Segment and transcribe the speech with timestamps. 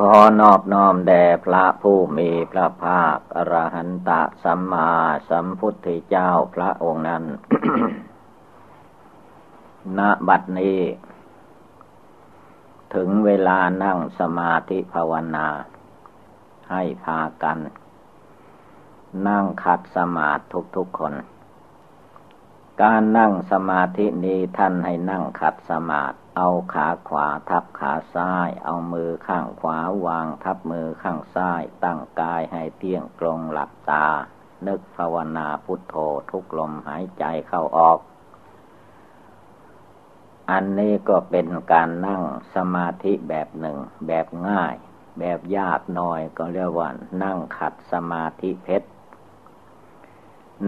[0.00, 4.10] ขอนอบน้อมแด่พระผู้มีพระภาค อรหันต
[4.42, 4.90] สัมมา
[5.28, 7.24] สัมพุทธเจ้าพระองค์นั้น
[9.98, 10.80] ณ บัดนี้
[12.94, 15.48] ถึงเวลานั่งสมาธิภาวนา
[16.70, 17.58] ให้พากัน
[19.28, 20.42] นั่งขัดสมาธิ
[20.76, 21.14] ทุกๆคน
[22.82, 34.06] การนั่งสมาธินี้ท่านให้นั่งขัดสมาธิ เอาขาขวาทับขาซ้าย เอามือข้างขวาวางทับมือข้างซ้าย ตั้งกายให้เที่ยงตรงหลับตา
[34.66, 35.94] นึกภาวนาพุทโธ
[36.30, 37.98] ทุกลมหายใจเข้าออก
[40.50, 42.22] อันนี้ก็เป็นการนั่ง
[42.54, 44.74] สมาธิแบบหนึ่ง แบบง่าย
[45.18, 46.88] แบบยากหน่อยก็เรียกว่า
[47.22, 48.88] นั่งขัดสมาธิเพชร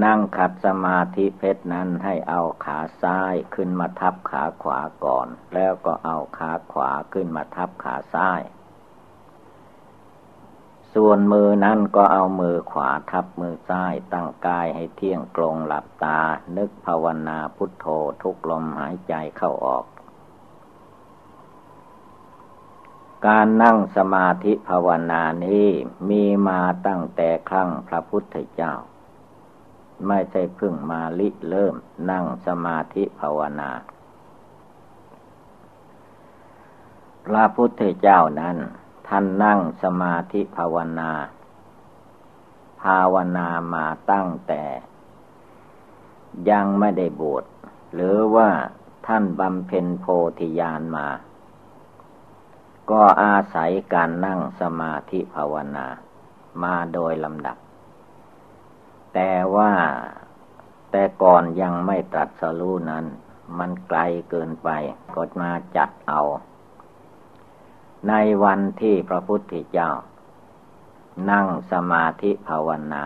[0.05, 8.43] นั่งขัดสมาธิเพชรนั้นให้เอาขาซ้ายขึ้นมาทับขาขวาก่อน แล้วก็เอาขาขวาขึ้นมาทับขาซ้าย
[10.95, 16.21] ส่วนมือนั้นก็เอามือขวาทับมือซ้ายตั้งกายให้เที่ยงตรงหลับตา
[16.57, 17.87] นึกภาวนาพุทโธ
[18.23, 19.85] ทุกลมหายใจเข้าออก
[23.27, 25.69] การนั่งสมาธิภาวนานี้
[26.09, 28.75] มีมาตั้งแต่ครั้งพระพุทธเจ้า
[30.07, 31.75] ไม่ใช่พึ่งมาลิเริ่ม
[32.11, 33.71] นั่งสมาธิภาวนา
[37.27, 38.57] พระพุทธเจ้านั้น
[39.09, 41.11] ท่านนั่งสมาธิภาวนา
[42.83, 44.65] ภาวนามาตั้งแต่
[46.51, 47.45] ยังไม่ได้บวช
[47.95, 48.51] หรือว่า
[49.07, 50.07] ท่านบำเพ็ญโพ
[50.39, 51.09] ธิญาณมา
[52.91, 55.87] ก็อาศัยการนั่งสมาธิภาวนา
[56.63, 57.57] มาโดยลำดับ
[59.15, 59.73] แต่ว่า
[60.91, 63.05] แต่ก่อนยังไม่ตรัสรู้นั้น
[63.59, 64.69] มันไกลเกินไป
[65.15, 66.23] ก็มาจัดเอา
[68.09, 68.15] ใน
[68.45, 69.91] วันที่พระพุทธเจ้า
[71.31, 73.05] นั่งสมาธิภาวนา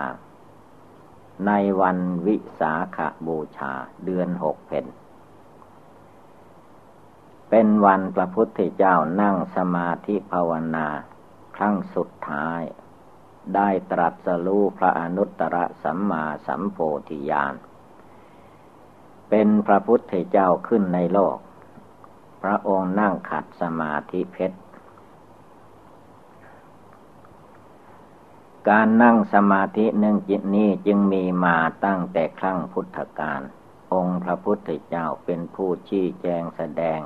[1.47, 3.73] ในวันวิสาขบูชา
[4.05, 4.87] เดือนหกเพน
[7.51, 10.87] เป็นวันพระพุทธเจ้านั่งสมาธิภาวนา
[11.57, 12.63] ครั้งสุดท้าย
[13.57, 17.55] ได้ตรัสรู้พระอนุตตรสัมมาสัมโพธิญาณ
[19.31, 21.37] เป็นพระพุทธเจ้าขึ้นในโลก
[22.43, 24.59] พระองค์นั่งขัดสมาธิเพชร
[28.69, 33.41] การนั่งสมาธิเนื่องจิตนี้จึงมีมาตั้งแต่ครั้งพุทธกาล
[33.93, 37.01] องค์พระพุทธเจ้าเป็นผู้ชี้แจงแสดง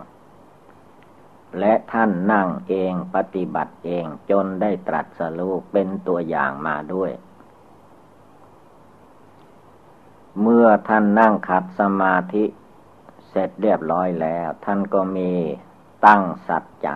[1.59, 7.13] และท่านนั่งเองปฏิบัติเองจนได้ตรัสรู้เป็นตัวอย่างมาด้วย
[10.41, 12.45] เมื่อท่านนั่งขัดสมาธิ
[13.29, 15.33] เสร็จเรียบร้อยแล้ว ท่านก็มี
[16.07, 16.95] ตั้งสัจจะ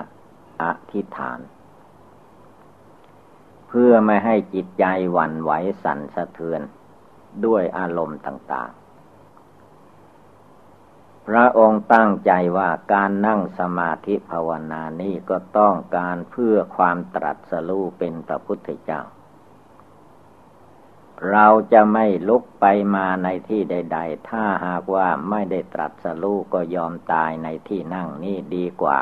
[0.63, 1.39] อธิษฐาน
[3.69, 5.51] เพื่อไม่ให้จิตใจหวั่นไหว
[5.83, 6.61] สั่นสะเทือน
[7.47, 8.71] ด้วยอารมณ์ต่าง
[11.35, 19.03] ระองค์ตั้งใจว่าการนั่งสมาธิภาวนานี้ก็ต้องการเพื่อความตรัสรู้เป็นพระพุทธเจ้า
[21.31, 29.01] เราจะไม่ลุกไปมาในที่ใด ๆ ถ้าหากว่าไม่ได้ตรัสรู้ก็ยอมตายในที่นั่งนี้ดีกว่า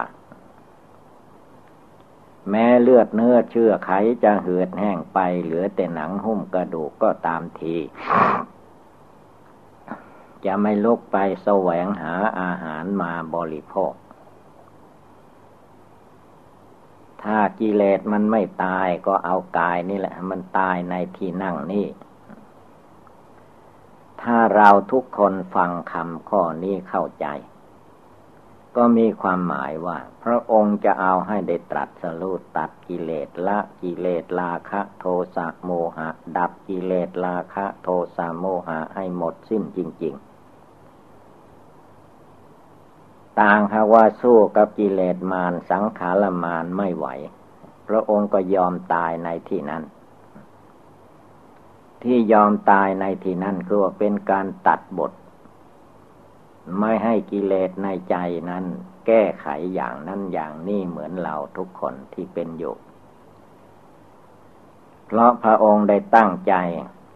[2.50, 3.90] แม้เลือดเนื้อเชื่อไข
[4.24, 7.76] จะเหือดแห้งไปเหลือแต่หนังหุ้มกระดูกก็ตามที
[10.46, 13.92] จะไม่ลุกไปแสวงหาอาหารมาบริโภค
[17.22, 21.86] ถ้ากิเลสมันไม่ตายก็เอากายนี่แหละ มันตายในที่นั่งนี่
[24.22, 27.26] ถ้าเราทุกคนฟังคำข้อนี้เข้าใจ
[28.76, 35.04] ก็มีความหมายว่า พระองค์จะเอาให้ได้ตรัสรู้ตัดกิเลสละกิเลสราคะ โท
[35.36, 40.27] สะโมหะ ดับกิเลสราคะ โทสะโมหะให้หมดสิ้นจริง ๆ
[43.40, 47.06] ต่างหาว่าสู้กับกิเลสมารสังขารมารไม่ไหว
[47.88, 49.82] พระองค์ก็ยอมตายในที่นั้น
[52.02, 55.12] ที่ยอมตายในที่นั้นคือว่าเป็นการตัดบท
[56.78, 58.16] ไม่ให้กิเลสในใจ
[58.50, 58.64] นั้น
[59.06, 62.76] แก้ไขอย่างนั้นอย่างนี้เหมือนเราทุกคนที่เป็นอยู่
[65.06, 66.54] เพราะพระองค์ได้ตั้งใจ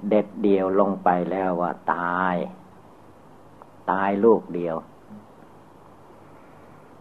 [0.08, 2.36] เด็ดเดียวลงไปแล้วว่าตาย
[3.90, 4.76] ตายลูกเดียว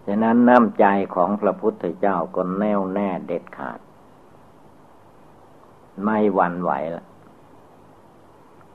[0.06, 3.80] ฉะนั้นน้ำใจของพระพุทธเจ้าก็แน่วแน่เด็ดขาด
[6.04, 7.06] ไม่หวั่นไหวละ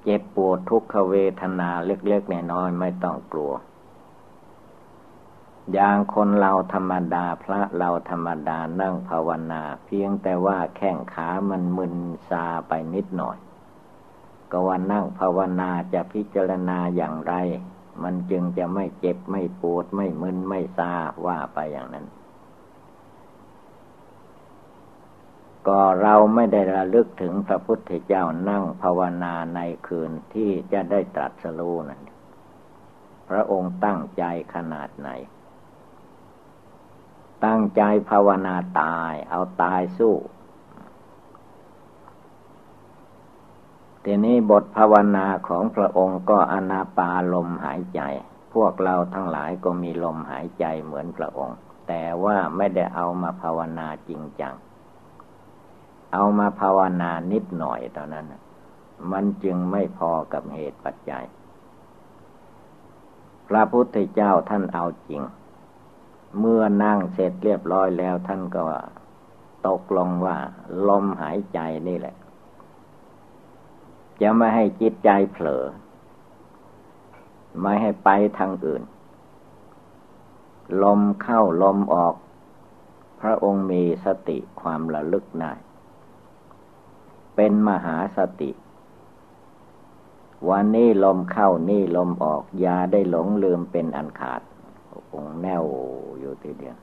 [0.02, 3.52] เจ็บปวดทุกขเวทนาเล็กๆน้อยๆไม่ต้องกลัว
[5.72, 11.94] อย่างคนเราธรรมดาพระเราธรรมดานั่งภาวนา เพียงแต่ว่าแข้งขามันมึน
[12.28, 13.36] ซาไปนิดหน่อย
[14.50, 17.34] ก็ว่านั่งภาวนาจะพิจารณาอย่างไร
[18.02, 20.92] มันจึงจะไม่เจ็บไม่ปวดไม่มึนไม่ซา
[21.26, 22.06] ว่าไปอย่างนั้น
[25.68, 32.02] ก็เราไม่ได้ระลึกถึงพระพุทธเจ้านั่งภาวนาในคืนที่จะได้ตรัสรู้นั่น
[33.28, 35.08] พระองค์ตั้งใจขนาดไหน
[37.44, 40.14] ตั้งใจภาวนาตาย เอาตายสู้
[44.08, 48.00] ทีนี้บทภาวนาของพระองค์ก็อนาปาลมหายใจ
[48.54, 51.56] พวกเราทั้งหลายก็มีลมหายใจเหมือนพระองค์
[51.88, 54.54] แต่ว่าไม่ได้เอามาภาวนาจริงจัง
[56.12, 58.26] เอามาภาวนานิดหน่อยเท่านั้น
[59.12, 61.24] มันจึงไม่พอกับเหตุปัจจัย
[63.48, 65.22] พระพุทธเจ้าท่านเอาจริง
[66.38, 68.64] เมื่อนั่งเสร็จเรียบร้อยแล้วท่านก็
[69.66, 70.36] ตกลงว่า
[70.88, 72.16] ลมหายใจนี่แหละ
[74.20, 75.64] จะไม่ให้จิตใจเผลอ
[77.60, 78.08] ไม่ให้ไป
[78.38, 78.82] ทางอื่น
[80.82, 82.14] ลมเข้าลมออก
[83.20, 85.52] พระองค์มีสติความระลึกได้
[87.36, 88.50] เป็นมหาสติ
[90.48, 94.42] วันนี้ลมเข้านี่ลมออกยาได้หลงลืมเป็นอันขาด
[95.16, 95.64] องแนว
[96.18, 96.76] อยู่ทีเดียว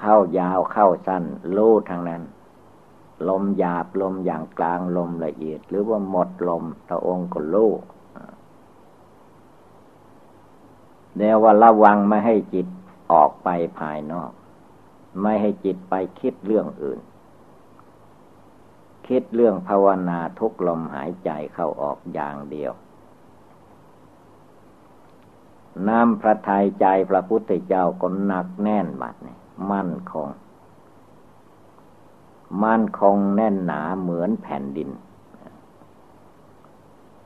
[0.00, 1.24] เข้ายาวเข้าสั้น
[1.56, 2.22] รู้ทางนั้น
[3.28, 7.72] ลมหยาบลมอย่างกลางลมละเอียด หรือว่าหมดลมพระองค์ก็รู้
[11.16, 12.66] เดี๋ยวว่าระวังไม่ให้จิต
[13.12, 14.30] ออกไปภายนอก
[15.22, 17.00] ไม่ให้จิตไปคิดเรื่องอื่น
[19.06, 22.72] คิดเรื่องภาวนาทุกลมหายใจเข้าออกอย่างเดียว
[25.88, 29.36] น้ำพระทัยใจพระพุทธเจ้าก็หนักแน่นบัดนี่
[29.70, 30.28] มั่นคง
[32.64, 34.90] มั่นคงแน่นหนาเหมือนแผ่นดิน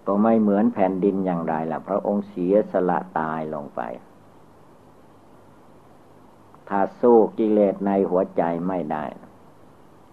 [0.07, 3.81] ก็ไม่เหมือนแผ่นดินอย่างไรล่ะ พระองค์เสียสละตายลงไป
[6.69, 9.05] ถ้าสู้กิเลสในหัวใจไม่ได้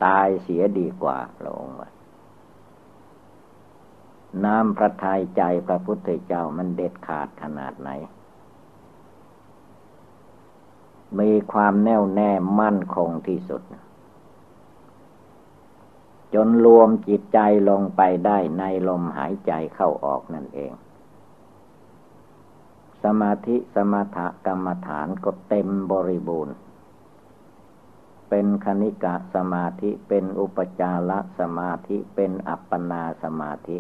[0.06, 1.90] ตายเสียดีกว่าพระองค์ว่า
[4.46, 7.90] น้ำพระทัยใจพระพุทธเจ้ามันเด็ดขาดขนาดไหน
[11.19, 13.62] มีความแน่วแน่มั่นคงที่สุด
[16.33, 17.39] จนรวมจิตใจ
[17.69, 20.72] ลงไปได้ในลมหายใจเข้าออกนั่นเอง
[23.04, 26.56] สมาธิสมถกรรมฐานก็เต็มบริบูรณ์
[28.30, 33.78] เป็นคณิกะสมาธิเป็นอุปจารสมาธิเป็นอัปปนาสมาธิ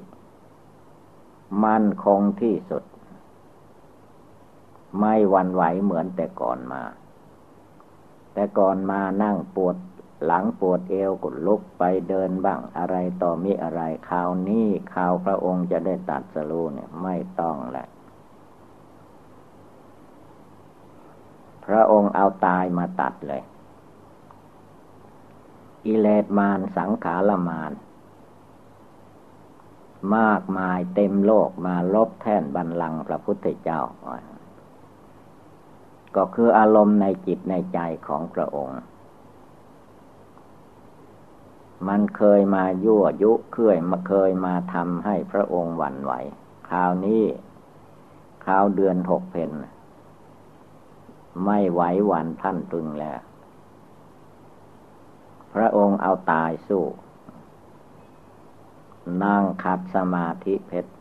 [1.63, 2.83] มั่นคงที่สุด
[4.99, 6.83] ไม่วันไหวเหมือนแต่ก่อนมา
[8.33, 9.75] แต่ก่อนมานั่งปวด
[10.25, 17.87] หลังปวดเอวก็ลุกไปเดินบ้างอะไรต่อมีอะไรข่าวนี้ข่าวพระองค์จะได้ตัดสรูเนี่ยไม่ต้องแหละ
[21.65, 23.43] พระองค์เอาตายมาตัดเลย
[25.85, 27.71] อิเลตมานสังขารมาน
[30.17, 33.81] มากมายเต็มโลกมาลบแท่นบันลังพระพุทธเจ้า
[36.15, 38.79] ก็คืออารมณ์ในจิตในใจของพระองค์
[41.87, 46.13] มันเคยมายั่วยุเคยมาเคยมาทำให้พระองค์หวั่นไหว
[46.69, 47.23] คราวนี้
[48.45, 49.51] คราวเดือนหกเพน
[51.45, 53.19] ไม่ไหวหวันพันตึงแล้ว
[55.53, 56.85] พระองค์เอาตายสู้
[59.23, 60.91] นั่งขัดสมาธิเพชร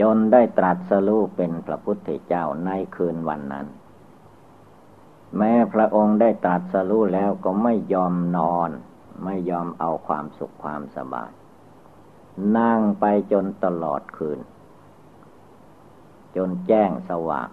[0.00, 3.66] จนได้ตรัสรู้เป็นพระพุทธเจ้าในคืนวันนั้น
[5.36, 8.70] แม้พระองค์ได้ตรัสรู้แล้วก็ไม่ยอมนอน
[9.24, 11.30] ไม่ยอมเอาความสุขความสบาย
[12.58, 14.38] นั่งไปจนตลอดคืน
[16.36, 17.48] จนแจ้งสว่าง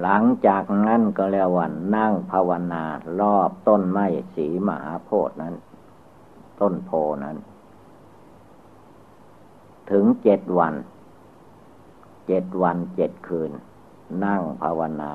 [0.00, 2.84] หลังจากนั้นก็แล้ววันนั่งภาวนา
[3.20, 5.54] รอบต้นไม้สีมหาโพธิ์นั้น
[6.60, 6.90] ต้นโพ
[7.24, 7.36] นั้น
[9.90, 10.74] ถึงเจ็ดวัน
[12.26, 13.50] เจ็ดวันเจ็ดคืน
[14.24, 15.12] นั่งภาวนา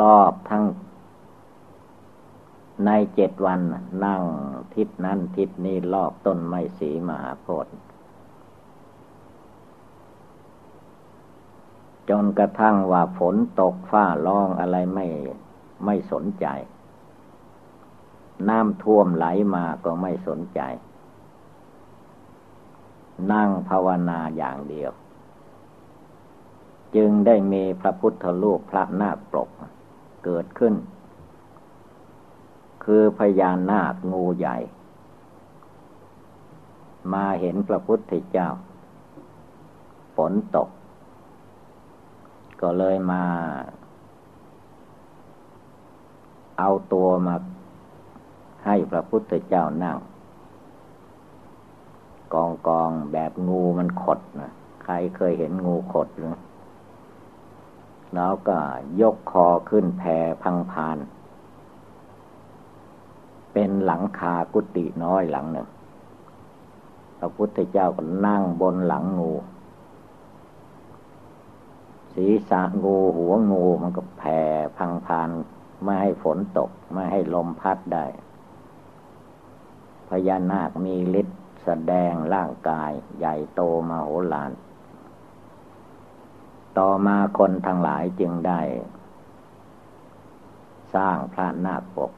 [0.00, 0.64] รอบทั้ง
[2.84, 3.60] ในเจ็ดวัน
[4.04, 4.22] นั่ง
[4.74, 7.74] ทิศนั้นทิศนี้รอบต้นไม้สีมหาโพธิ์
[12.08, 15.06] จนกระทั่งว่าฝนตกฟ้าร้องอะไรไม่
[15.84, 16.46] ไม่สนใจ
[18.48, 20.60] น้ำท่วมไหลมาก็ไม่สนใจ
[23.32, 24.90] นั่งภาวนาอย่างเดียว
[26.96, 29.50] จึงได้มีพระพุทธรูปพระนาคปรก
[30.24, 30.74] เกิดขึ้น
[32.84, 34.56] คือพญานาคงูใหญ่
[37.12, 38.48] มาเห็นพระพุทธเจ้า
[40.16, 40.68] ฝนตก
[42.60, 43.22] ก็เลยมา
[46.58, 47.34] เอาตัวมา
[48.66, 49.98] ให้พระพุทธเจ้านั่ง
[52.34, 56.34] กองกองแบบงูมันขดนะใครเคยเห็นงูขดหรือ
[58.16, 58.58] แล้วก็
[59.00, 60.98] ยกคอขึ้นแผ่พังพาน
[63.52, 65.68] เป็นหลังคากุฏิน้อยหลังหนึ่ง
[67.18, 69.32] พระพุทธเจ้าก็นั่งบนหลังงู
[72.14, 74.40] ศีรษะงูหัวงูมันก็แผ่
[74.76, 75.28] พังพาน
[75.82, 78.04] ไม่ให้ฝนตก ไม่ให้ลมพัดได้
[80.08, 84.50] พญานาคมีฤทธิ์แสดงร่างกายใหญ่โตมโหฬาร
[86.78, 88.60] ต่อมาคนทั้งหลายจึงได้
[90.94, 92.12] สร้างพระนาคปก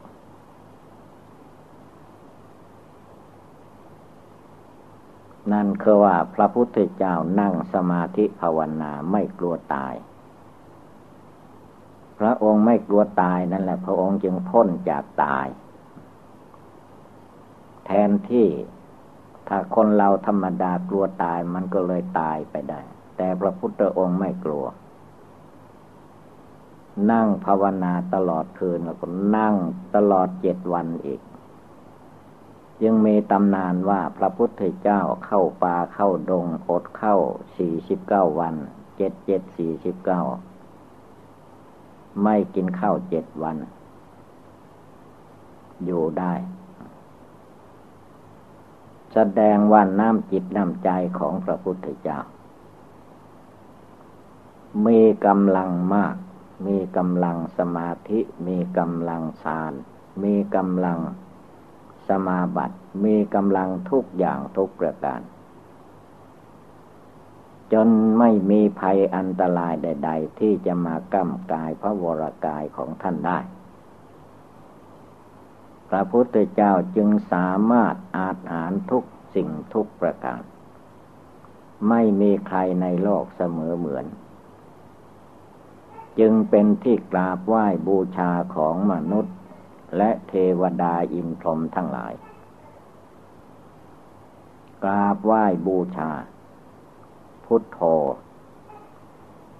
[5.52, 9.94] นั่นคือว่าพระพุทธเจ้านั่งสมาธิภาวนาไม่กลัวตาย
[12.18, 15.46] พระองค์ไม่กลัวตายนั่นแหละ พระองค์จึงพ้นจากตาย
[17.86, 18.48] แทนที่
[19.48, 22.80] ถ้าคนเราธรรมดากลัวตายมันก็เลยตายไปได้
[23.18, 24.64] แต่พระพุทธองค์ไม่กลัว
[27.10, 29.06] นั่งภาวนาตลอดคืนแล้วก็
[29.36, 29.54] นั่ง
[29.96, 31.20] ตลอดเจ็ดวันอีก
[32.84, 37.16] ยังมีตำนานว่าพระพุทธเจ้าเข้าป่าเข้าดงอดเข้า
[37.56, 38.54] สี่สิบเก้าวัน
[38.96, 40.22] เจ็ดเจ็ดสี่สิบเก้า
[42.22, 43.56] ไม่กินข้าวเจ็ดวัน
[45.84, 46.32] อยู่ได้
[49.12, 52.18] แสดงว่าน้ำจิตน้ำใจของพระพุทธเจ้า
[54.86, 56.14] มีกำลังมาก
[56.66, 59.72] มีกำลังสมาธิ มีกำลังฌาน
[60.22, 60.98] มีกำลัง
[62.08, 65.20] สมาบัติ มีกำลังทุกอย่างทุกประการ
[67.72, 73.38] จนไม่มีภัยอันตรายใด ๆ ที่จะมาก้ำกายพระวรากายของท่านได้
[75.88, 79.04] พระพุทธเจ้าจึงสามารถอาจหารทุก
[79.34, 80.42] สิ่งทุกประการ
[81.88, 84.06] ไม่มีใครในโลกเสมอเหมือน
[86.18, 89.34] จึงเป็นที่กราบไหว้บูชาของมนุษย์
[89.96, 92.14] และเทวดาอินพรหมทั้งหลาย
[94.84, 96.10] กราบไหว้บูชา
[97.44, 97.80] พุทโธ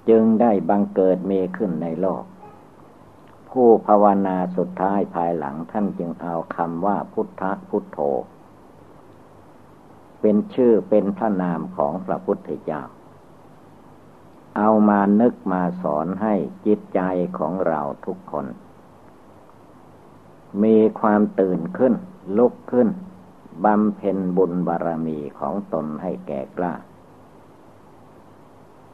[0.08, 2.24] จึงได้บังเกิดเมขึ้นในโลก
[3.50, 7.98] ผู้ภาวนาสุดท้ายภายหลังท่านจึงเอาคำว่าพุทธพุทโธ
[10.20, 12.82] เป็นชื่อเป็นพระนามของพระพุทธเจ้า
[14.58, 16.34] เอามานึกมาสอนให้
[16.66, 17.00] จิตใจ
[17.38, 18.46] ของเราทุกคน
[20.62, 21.94] มีความตื่นขึ้น
[22.38, 22.88] ลุกขึ้น
[23.64, 26.74] บำเพ็ญบุญบารมีของตนให้แก่กล้า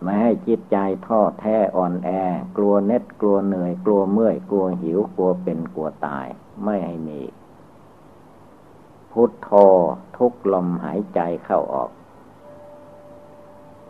[0.02, 2.10] ไม่ให้จิตใจท้อแท้อ่อนแอ
[2.56, 6.26] กลัวเน็ดกลัวเหนื่อย กลัวเมื่อย กลัวหิวกลัวเป็นกลัวตาย
[6.64, 7.20] ไม่ให้มี
[9.12, 9.50] พุทโธ
[10.16, 11.90] ทุกลมหายใจเข้าออก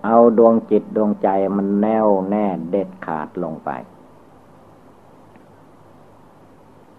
[0.04, 3.70] เอาดวงจิตดวงใจมันแน่วแน่เด็ดขาดลงไป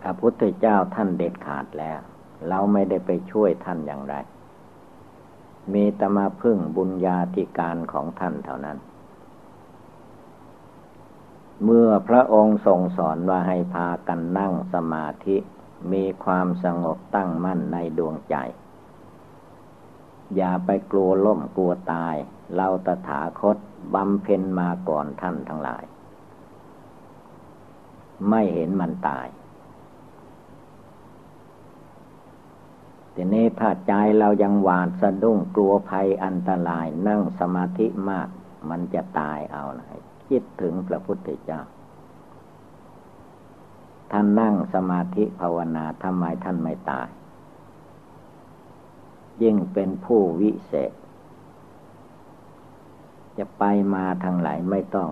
[0.01, 1.99] พระพุทธเจ้าท่านเด็ดขาดแล้ว
[2.47, 4.15] เราไม่ได้ไปช่วยท่านอย่างไร
[5.73, 8.77] มีตมาพึ่งบุญญาธิการของท่านเท่านั้น
[11.63, 15.37] เมื่อพระองค์ทรงสอนว่าให้พากันนั่งสมาธิ
[15.91, 18.35] มีความสงบตั้งมั่นในดวงใจ
[20.35, 22.15] อย่าไปกลัวล่มกลัวตาย
[22.55, 23.57] เราตถาคต
[23.93, 25.83] บำเพ็ญมาก่อนท่านทั้งหลาย
[28.29, 29.27] ไม่เห็นมันตาย
[33.13, 38.27] ทีนี้ถ้าใจเรายังหวาดสะดุ้งกลัวภัยอันตรายนั่งสมาธิมาก
[38.69, 39.85] มันจะตายเอานะ
[40.27, 41.61] คิดถึงพระพุทธเจ้า
[44.11, 47.07] ท่านนั่งสมาธิภาวนาทำไมท่านไม่ตาย
[49.43, 50.91] ยิ่งเป็นผู้วิเศษ
[53.37, 53.63] จะไป
[53.93, 55.09] มาทางไหนไม่ต้อง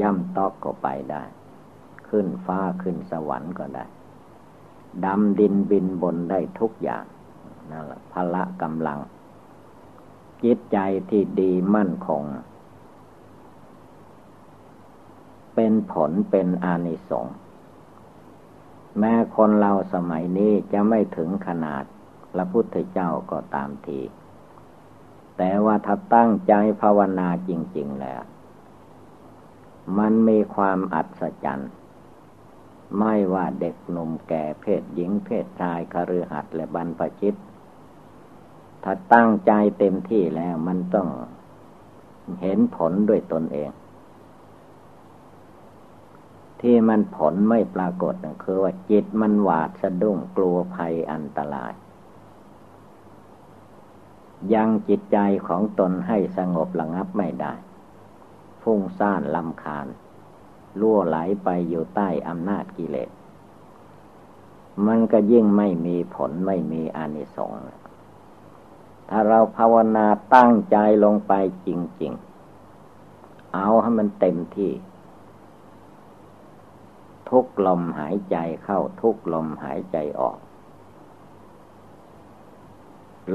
[0.00, 1.22] ย่ำตอกก็ไปได้
[2.08, 3.84] ขึ้นฟ้าขึ้นสวรรค์ก็ได้
[5.04, 7.04] ดำดินบินบนได้ทุกอย่าง
[7.70, 8.98] นั่นแหละพละกำลัง
[10.44, 10.78] จิตใจ
[11.10, 12.22] ที่ดีมั่นคง
[15.54, 17.36] เป็นผลเป็นอานิสงส์
[18.98, 21.84] แม้คนเราสมัยนี้จะไม่ถึงขนาด
[22.32, 23.98] พระพุทธเจ้าก็ตามที
[25.42, 28.22] แต่ว่าถ้าตั้งใจภาวนาจริง ๆ แล้ว
[29.98, 31.70] มันมีความอัศจรรย์
[32.98, 37.34] ไม่ว่าเด็กหนุ่มแก่เพศหญิงเพศชายคฤหัสถ์และบรรพชิต
[38.84, 41.08] ถ้าตั้งใจเต็มที่แล้วมันต้อง
[42.40, 43.70] เห็นผลด้วยตนเอง
[46.60, 51.74] ที่มันผลไม่ปรากฏคือว่าจิตมันหวาดสะดุ้งกลัวภัยอันตราย
[54.54, 57.52] ยังจิตใจของตนให้สงบระงับไม่ได้
[58.62, 59.86] ฟุ้งซ่านลำคาญ
[60.80, 63.10] ล่วไหลไปอยู่ใต้อำนาจกิเลส
[64.86, 67.60] มันก็ยิ่งไม่มีผลไม่มีอานิสงส์
[69.08, 71.32] ถ้าเราภาวนาตั้งใจลงไป
[71.66, 71.68] จ
[72.02, 72.12] ริง
[72.82, 74.72] ๆ เอาให้มันเต็มที่
[77.30, 80.38] ทุกลมหายใจเข้าทุกลมหายใจออก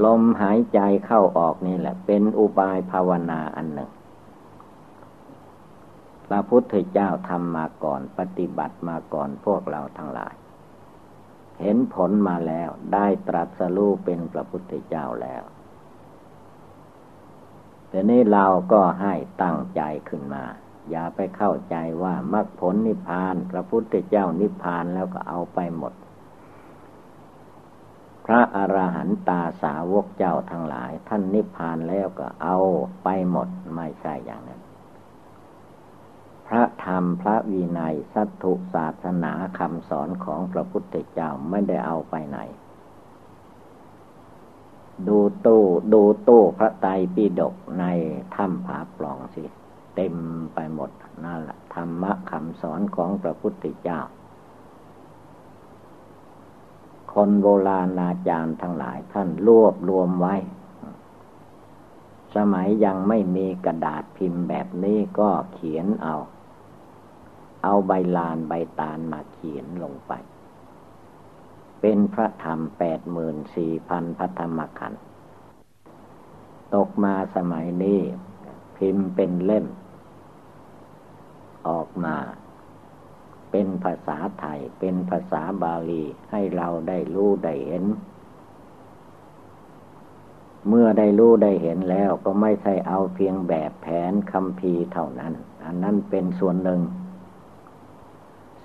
[0.04, 3.90] ลมหายใจเข้าออกนี่แหละ เป็นอุบายภาวนาอันหนึ่ง
[6.26, 10.34] พระพุทธเจ้าทำมาก่อน ปฏิบัติมาก่อนพวกเราทั้งหลาย
[11.60, 15.42] เห็นผลมาแล้วได้ตรัสรู้เป็นพระพุทธเจ้าแล้ว
[17.88, 20.44] แต่นี้เราก็ให้ตั้งใจขึ้นมา
[20.90, 25.92] อย่าไปเข้าใจว่ามรรคผลนิพพาน พระพุทธเจ้านิพพานแล้วก็เอาไปหมด
[28.26, 32.58] พระอรหันตาสาวกเจ้าทั้งหลาย ท่านนิพพานแล้วก็เอา
[33.02, 34.60] ไปหมดไม่ใช่อย่างนั้น
[36.46, 42.38] พระธรรมพระวินัยสัตถุศาสนาคำสอนของพระพุทธเจ้าไม่ได้เอาไปไหน
[45.08, 47.84] ดูตู้ดูตู้พระไตรปิฎกใน
[48.34, 49.42] ถ้ำผาปล่องสิ
[49.96, 50.14] เต็ม
[50.54, 50.90] ไปหมด
[51.24, 54.00] นั่นแหละธรรมะคำสอนของพระพุทธเจ้า
[57.20, 60.34] คนโบราณอาจารย์ทั้งหลายท่านรวบรวมไว้
[62.36, 66.16] สมัยยังไม่มีกระดาษพิมพ์แบบนี้ก็เขียนเอา
[67.62, 70.12] เอาใบลานใบตาลมาเขียนลงไป
[71.80, 75.02] เป็นพระธรรมแปดหมื่นสี่พันพระธรรมขันธ์
[76.74, 78.00] ตกมาสมัยนี้
[78.76, 79.66] พิมพ์เป็นเล่ม
[81.68, 82.16] ออกมา
[83.50, 87.84] เป็นภาษาไทย เป็นภาษาบาลีให้เราได้รู้ได้เห็น
[90.68, 95.32] เมื่อได้รู้ได้เห็นแล้วก็ไม่ใช่เอาเพียงแบบแผนคำพีเท่านั้น
[95.64, 96.80] อันนั้นเป็นส่วนหนึ่ง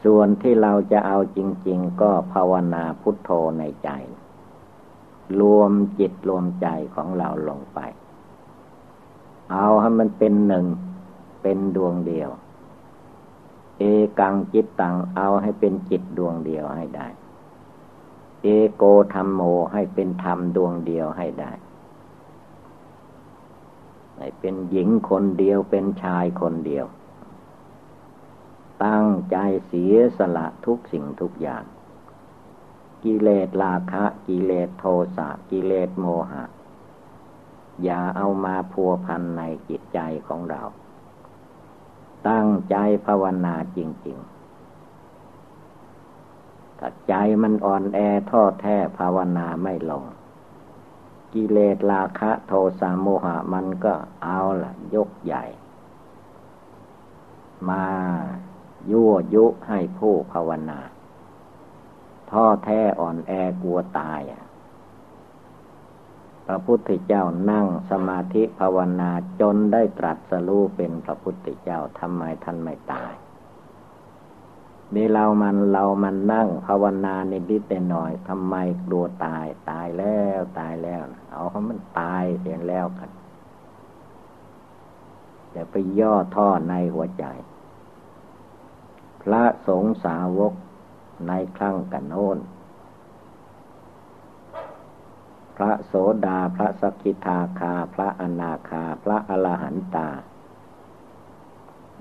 [0.04, 3.90] ส่วนที่เราจะเอาจริง ๆ ก็ภาวนาพุทโธในใจ
[5.40, 7.80] รวมจิตรวมใจของเราลงไป
[9.52, 10.66] เอาให้มันเป็นหนึ่ง
[11.42, 12.30] เป็นดวงเดียว
[13.82, 13.88] เอ
[14.20, 17.08] กังจิตตังเอาให้เป็นจิตดวงเดียวให้ได้
[18.42, 19.42] เอโกธรรมโม
[19.74, 21.52] ให้เป็นธรรมดวงเดียวให้ได้
[24.18, 26.86] ให้เป็นหญิงคนเดียวเป็นชายคนเดียว
[28.84, 31.64] ตั้งใจเสียสละทุกสิ่งทุกอย่าง
[33.04, 34.86] กิเลสราคะ กิเลสโท
[35.18, 36.44] สะกิเลสโมหะ
[37.84, 40.62] อย่าเอามาพัวพันในจิตใจของเรา
[42.30, 44.30] ตั้งใจภาวนาจริง ๆ
[46.80, 50.04] ถ้าใจมันอ่อนแอท้อแท้ภาวนาไม่ลง
[51.34, 55.44] กิเลสราคะโทสะโมหะมันก็เอาละยกใหญ่
[57.70, 57.86] มา
[58.92, 60.80] ยั่วยุให้ผู้ภาวนา
[62.32, 63.32] ท้อแท้อ่อนแอ
[63.64, 64.51] กลัวตายพ
[66.52, 69.12] ระพุทธเจ้านั่งสมาธิภาวนา
[69.42, 73.14] จนได้ตรัสรู้เป็นพระพุทธเจ้าทำไมท่านไม่ตาย
[74.96, 83.10] นี่เรามันเรามันนั่งภาวนาในดิแต่หน่อยทำไมกลัวตายตายแล้วตายแล้ว เอาเขามันตายเสียแล้วกัน
[85.52, 87.26] อย่ไปย่อท่อในหัวใจ
[89.22, 90.54] พระสงฆ์สาวก
[91.28, 92.38] ในครั้งกันโน้น
[95.51, 95.94] พ ระโส
[96.26, 100.10] ดาพระสกิทาคา พระอนาคา พระอรหันตา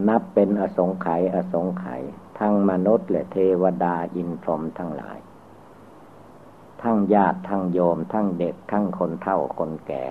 [0.08, 2.02] นับเป็นอสงไขยอสงไขย
[2.38, 5.18] ทั้งมนุษย์และเทวดาอินพรหมทั้งหลาย
[6.82, 10.04] ทั้งญาติทั้งโยม ทั้งเด็กทั้งคนเฒ่าคนแก่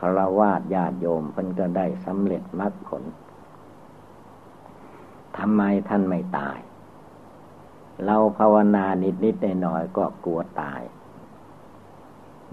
[0.00, 3.02] คารวะญาติโยมเพิ่นก็ได้สำเร็จมรรคผล
[5.36, 6.58] ทำไมท่านไม่ตาย
[8.04, 10.80] เราภาวนานิดนิดหน่อยก็กลัวตาย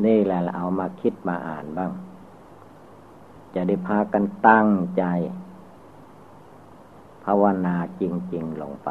[0.06, 1.92] นี่แหละเราเอามาคิดมาอ่านบ้าง
[3.56, 5.04] จะได้พากันตั้งใจ
[7.26, 8.90] ภาวนาจริง ๆ ลงไป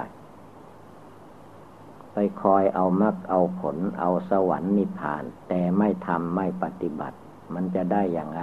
[2.12, 7.16] ไปคอยเอามรรคเอาผล เอาสวรรค์นิพพาน แต่ไม่ทำไม่ปฏิบัติ
[7.55, 8.42] มันจะได้อย่างไร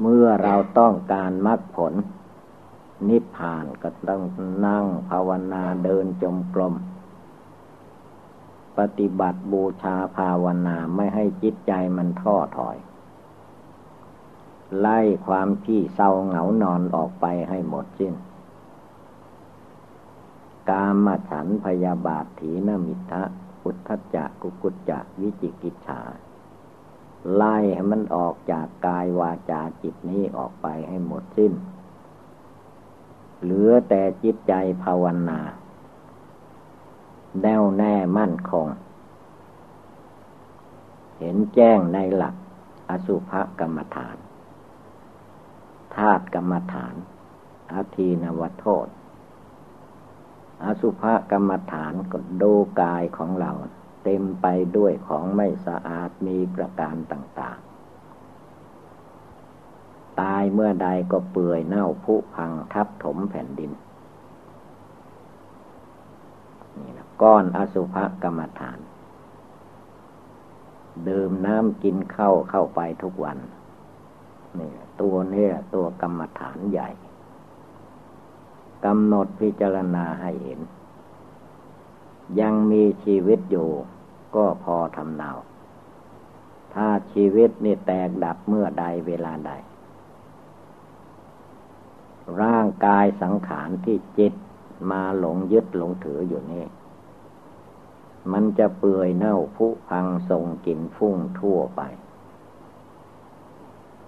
[0.00, 1.94] เมื่อเราต้องการมรรคผล
[3.08, 4.22] นิพพานก็ต้อง
[4.66, 6.74] นั่งภาวนาเดินจมกลม
[8.78, 12.76] ปฏิบัติบูชาภาวนาไม่ให้จิตใจมันท้อถอย
[14.78, 18.14] ไล่ความที่เศร้าเหงานอนออกไปให้หมดสิ้น
[20.70, 23.22] กามฉันพยาบาทถีนมิทะ
[23.64, 26.00] อุทธจักกุกุจจะวิจิกิจฉา
[27.34, 31.52] ไล่ให้มันออกจากกายวาจาจิตนี้ออกไปให้หมดสิ้น
[33.42, 35.40] เหลือแต่จิตใจภาวนา
[37.42, 38.66] แน่วแน่มั่นคง
[41.18, 42.34] เห็นแจ้งในหลัก
[42.90, 44.16] อสุภกรรมฐาน
[45.96, 46.94] ธาตุกรรมฐาน
[47.72, 48.86] อาทีนวโทษ
[50.64, 53.52] อสุภกรรมฐานก็ดูกายของเรา
[54.04, 57.68] เต็มไปด้วยของไม่สะอาดมีประการต่าง ๆ
[60.20, 63.70] ตายเมื่อใดก็เปื่อยเน่าผุพังทับถมแผ่นดิน
[67.22, 68.78] ก้อนอสุภกรรมฐาน
[71.08, 73.38] ดื่มน้ำกินเข้าเข้าไปทุกวัน
[74.58, 76.90] นี่ตัวเนี่ยตัวกรรมฐานใหญ่
[78.84, 80.60] กำหนดพิจารณาให้เห็น
[82.40, 83.70] ยังมีชีวิตอยู่
[84.34, 85.30] ก็พอทำเนา
[86.74, 89.52] ถ้าชีวิตนี่แตกดับเมื่อใดเวลาใด
[92.42, 94.32] ร่างกายสังขารที่จิต
[94.90, 96.64] มาหลงยึดหลงถืออยู่นี่
[98.32, 101.82] มันจะเปื่อยเน่าผุพังส่งกลิ่นฟุ้งทั่วไป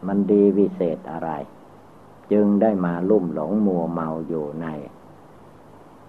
[0.07, 1.31] มันดีวิเศษอะไร
[2.33, 4.67] จึงได้มาลุ่มหลงมัวเมาอยู่ใน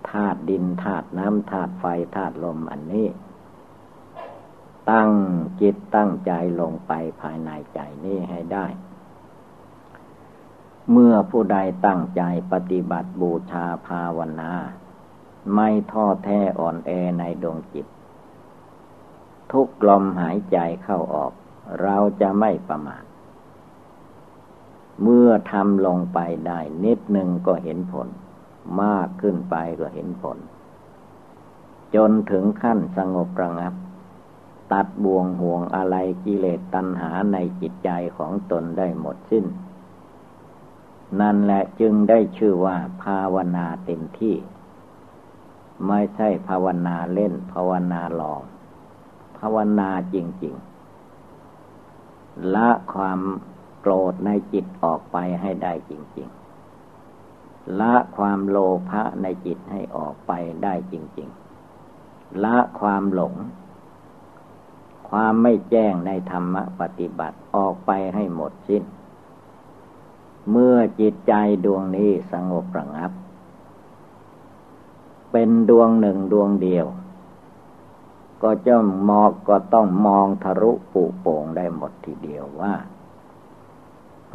[0.09, 3.07] ธาตุดินธาตุน้ำธาตุไฟธาตุลมอันนี้
[4.91, 5.09] ตั้ง
[5.61, 8.65] จิตตั้งใจลงไปภายในใจนี้ให้ได้
[10.91, 14.51] เมื่อผู้ใดตั้งใจปฏิบัติบูชาภาวนา
[15.53, 17.87] ไม่ท้อแท้อ่อนแอในดวงจิต
[19.51, 21.31] ทุกลมหายใจเข้าออก
[21.81, 23.03] เราจะไม่ประมาท
[25.03, 28.07] เมื่อทำลงไปได้นิดหนึ่งก็เห็นผล
[28.81, 30.37] มากขึ้นไปก็เห็นผล
[31.95, 33.73] จนถึงขั้นสงบระงับ
[34.71, 39.45] ตัดบ่วงห่วงอะไรกิเลสตัณหาในจิตใจของตนได้หมดสิ้น
[41.19, 44.35] นั่นแหละจึงได้ชื่อว่าภาวนาเต็มที่
[45.87, 48.43] ไม่ใช่ภาวนาเล่น ภาวนาหลอก
[49.37, 50.55] ภาวนาจริง
[51.73, 53.19] ๆ ละความ
[53.79, 56.27] โกรธในจิตออกไปให้ได้จริง
[57.03, 58.57] ๆ ละความโล
[58.89, 60.31] ภะในจิตให้ออกไป
[60.63, 61.29] ได้จริง
[61.85, 63.35] ๆ ละความหลง
[65.09, 68.83] ความไม่แจ้งในธรรมปฏิบัติออกไปให้หมดสิ้น
[70.49, 71.33] เมื่อจิตใจ
[71.65, 73.11] ดวงนี้สงบระงับ
[75.31, 76.87] เป็นดวงหนึ่งดวงเดียว
[78.43, 78.75] ก็จะ
[79.09, 82.73] มองก็ต้องมองทะลุปุโป่งได้หมดทีเดียวว่า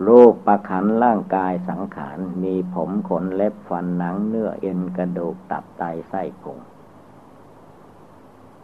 [0.07, 6.59] รูปประขันร่างกายสังขาร มีผมขนเล็บฟันหนังเนื้อเอ็นกระดูกตับไตไส้พุง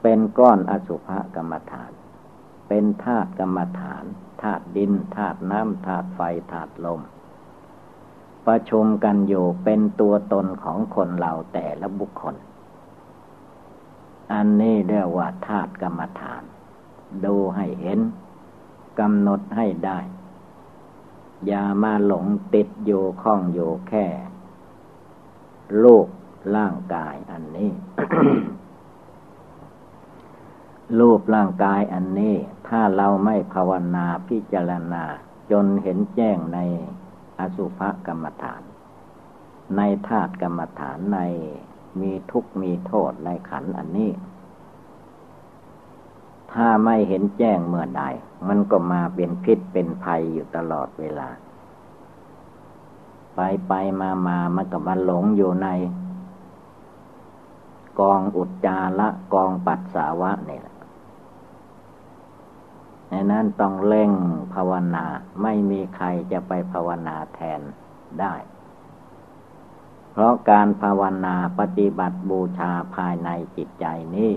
[0.03, 1.93] เป็นก้อนอสุภกรรมฐาน
[2.69, 4.05] เป็นธาตุกรรมฐาน
[4.43, 6.21] ธาตุดินธาตุน้ำธาตุไฟ
[6.53, 7.01] ธาตุลม
[8.47, 12.35] ประชุมกันอยู่เป็นตัวตนของคนเราแต่ละบุคคล
[14.33, 16.43] อันนี้เรียกว่าธาตุกรรมฐาน
[17.25, 18.01] ดูให้เห็น
[18.99, 19.99] กำหนดให้ได้
[21.47, 24.07] อย่ามาหลงติดอยู่ข้องอยู่แค่
[25.79, 26.07] โลก
[26.57, 27.71] ร่างกายอันนี้
[30.99, 32.35] รูปร่างกายอันนี้
[32.69, 35.05] ถ้าเราไม่ภาวนาพิจารณา
[35.51, 36.59] จนเห็นแจ้งใน
[37.43, 38.63] อสุภกรรมฐาน
[39.77, 41.19] ในธาตุกรรมฐานใน
[42.01, 44.11] มีทุกมีโทษในขันอันนี้
[46.53, 48.03] ถ้าไม่เห็นแจ้งเมื่อใด
[48.49, 51.29] มันก็มาเป็นพิษเป็นภัยอยู่ตลอดเวลา
[53.35, 55.69] ไปไปมามามันก็มาหลงอยู่ใน
[58.01, 60.75] กองอุจจาระกองปัสสาวะนี่แหละ
[63.15, 64.13] ในนั้นต้องเล่ง
[64.55, 65.05] ภาวนา
[65.43, 67.61] ไม่มีใครจะไปภาวนาแทน
[68.21, 68.35] ได้
[70.13, 74.33] เพราะการภาวนาปฏิบัติบูชาภายในจิตใจนี้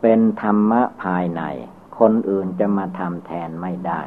[0.00, 1.42] เป็นธรรมะภายใน
[1.98, 4.00] คนอื่นจะมาทำแทนไม่ได้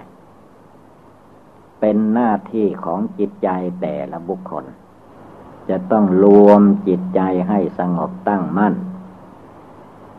[1.80, 3.50] เป็นหน้าที่ของจิตใจ
[3.82, 4.66] แต่ละบุคคล
[5.70, 8.76] จะต้องรวมจิตใจให้สงบตั้งมั่น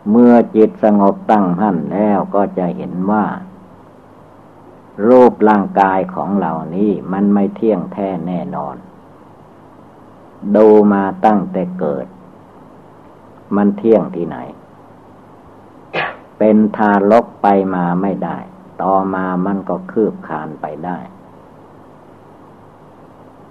[0.09, 3.25] เมื่อจิตสงบตั้งมั่นแล้วก็จะเห็นว่า
[5.07, 8.77] รูปร่างกายของเรานี้มันไม่เที่ยงแท้แน่นอน
[10.57, 12.07] ดูมาตั้งแต่เกิด
[13.57, 14.37] มันเที่ยงที่ไหน
[16.39, 18.39] เป็นทารกไปมาไม่ได้
[18.83, 20.99] ต่อมามันก็คืบคานไปได้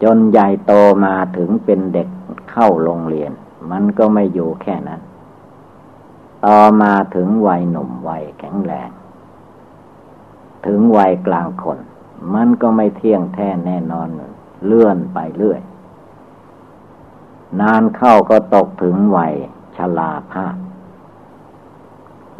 [0.03, 0.73] จนใหญ่โต
[1.05, 2.07] มาถึงเป็นเด็ก
[2.51, 3.31] เข้าโรงเรียน
[3.71, 5.01] มันก็ไม่อยู่แค่นั้น
[6.45, 8.89] ต่อมาถึงวัยหนุ่มวัยแข็งแรง
[10.65, 11.79] ถึงวัยกลางคน
[12.33, 14.07] มันก็ไม่เที่ยงแท้แน่นอน
[14.65, 15.61] เลื่อนไปเรื่อย
[17.59, 19.33] นานเข้าก็ตกถึงวัย
[19.77, 20.55] ชราภาพ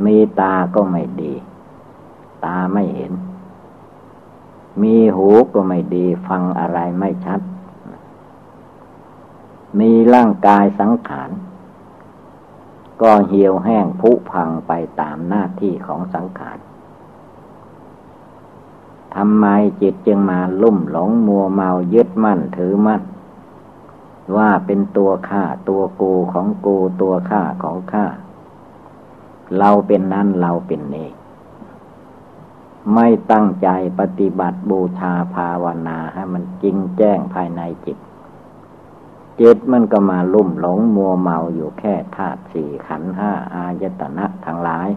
[0.05, 1.33] มีตาก็ไม่ดี
[2.45, 3.13] ตาไม่เห็น
[4.81, 7.41] มีหูก็ไม่ดี ฟังอะไรไม่ชัด
[9.79, 11.29] มีร่างกายสังขาร
[13.01, 16.57] ก็เหี่ยวแห้งผุพังไปตามหน้าที่ของสังขาร
[19.15, 19.45] ทำไม
[19.81, 23.01] จิตจึงมาลุ่มหลงมัวเมายึดมั่นถือมั่น
[24.37, 28.05] ว่าเป็นตัวข้าตัวกูของกูตัวข้าของข้า
[29.57, 31.09] เราเป็นนั่นเราเป็นนี้
[32.93, 37.97] ไม่ตั้งใจปฏิบัติบูชาภาวนาให้มันจริงแจ้งภายในจิต
[39.39, 44.89] จิตมันก็มาลุ่มหลงมัวเมาอยู่แค่ธาตุสี่ขันห้าอายตนะทั้งหลาย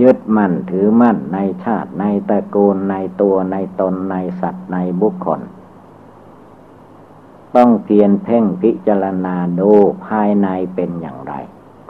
[0.00, 5.40] ยึดมั่นถือมั่นในชาติในตระกูลในตัวในตนในสัตว์ในบุคคล
[7.56, 9.70] ต้องเพียนเพ่งพิจารณาดู
[10.06, 11.34] ภายในเป็นอย่างไร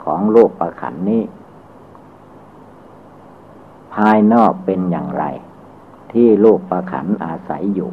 [0.03, 1.23] ของโลกประขันนี้
[3.93, 5.23] ภายนอกเป็นอย่างไร
[6.11, 7.91] ที่โลกประขันอาศัยอยู่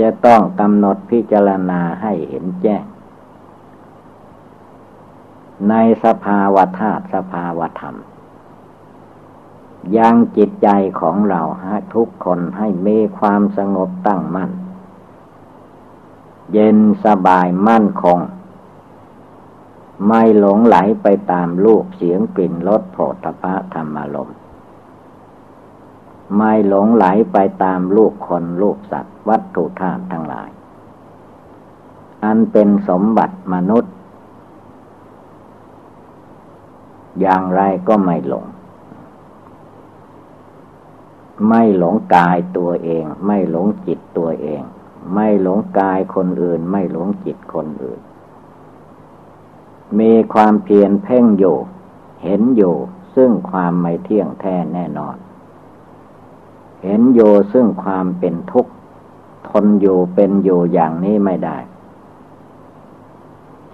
[0.00, 2.84] จะต้องกำหนดพิจารณาให้เห็นแจ้ง
[5.68, 7.96] ในสภาวธาตุสภาวธรรม
[9.96, 10.68] ยังจิตใจ
[11.00, 11.42] ของเรา
[11.94, 14.50] ทุกคนให้มีความสงบตั้งมั่น
[16.52, 18.18] เย็นสบายมั่นคง
[20.06, 24.30] ไม่หลงไหลไปตามลูกเสียงกลิ่นรสโผฏฐะธรรมารม
[26.36, 30.50] ไม่หลงไหลไปตามลูกคนลูกสัตว์วัตถุธาตุทั้งหลาย
[32.24, 33.94] อันเป็นสมบัติมนุษย์
[37.20, 38.46] อย่างไรก็ไม่หลง
[41.48, 44.62] ไม่หลงกายตัวเอง ไม่หลงจิตตัวเอง
[45.14, 48.00] ไม่หลงกายคนอื่น ไม่หลงจิตคนอื่น
[49.98, 51.58] มีความเพียรเพ่งอยู่
[52.22, 52.74] เห็นอยู่
[53.14, 55.16] ซึ่งความไม่เที่ยงแท้แน่นอน
[56.82, 57.20] เห็นโย
[57.52, 58.72] ซึ่งความเป็นทุกข์
[59.48, 61.58] ทนอยู่เป็นอยู่อย่างนี้ไม่ได้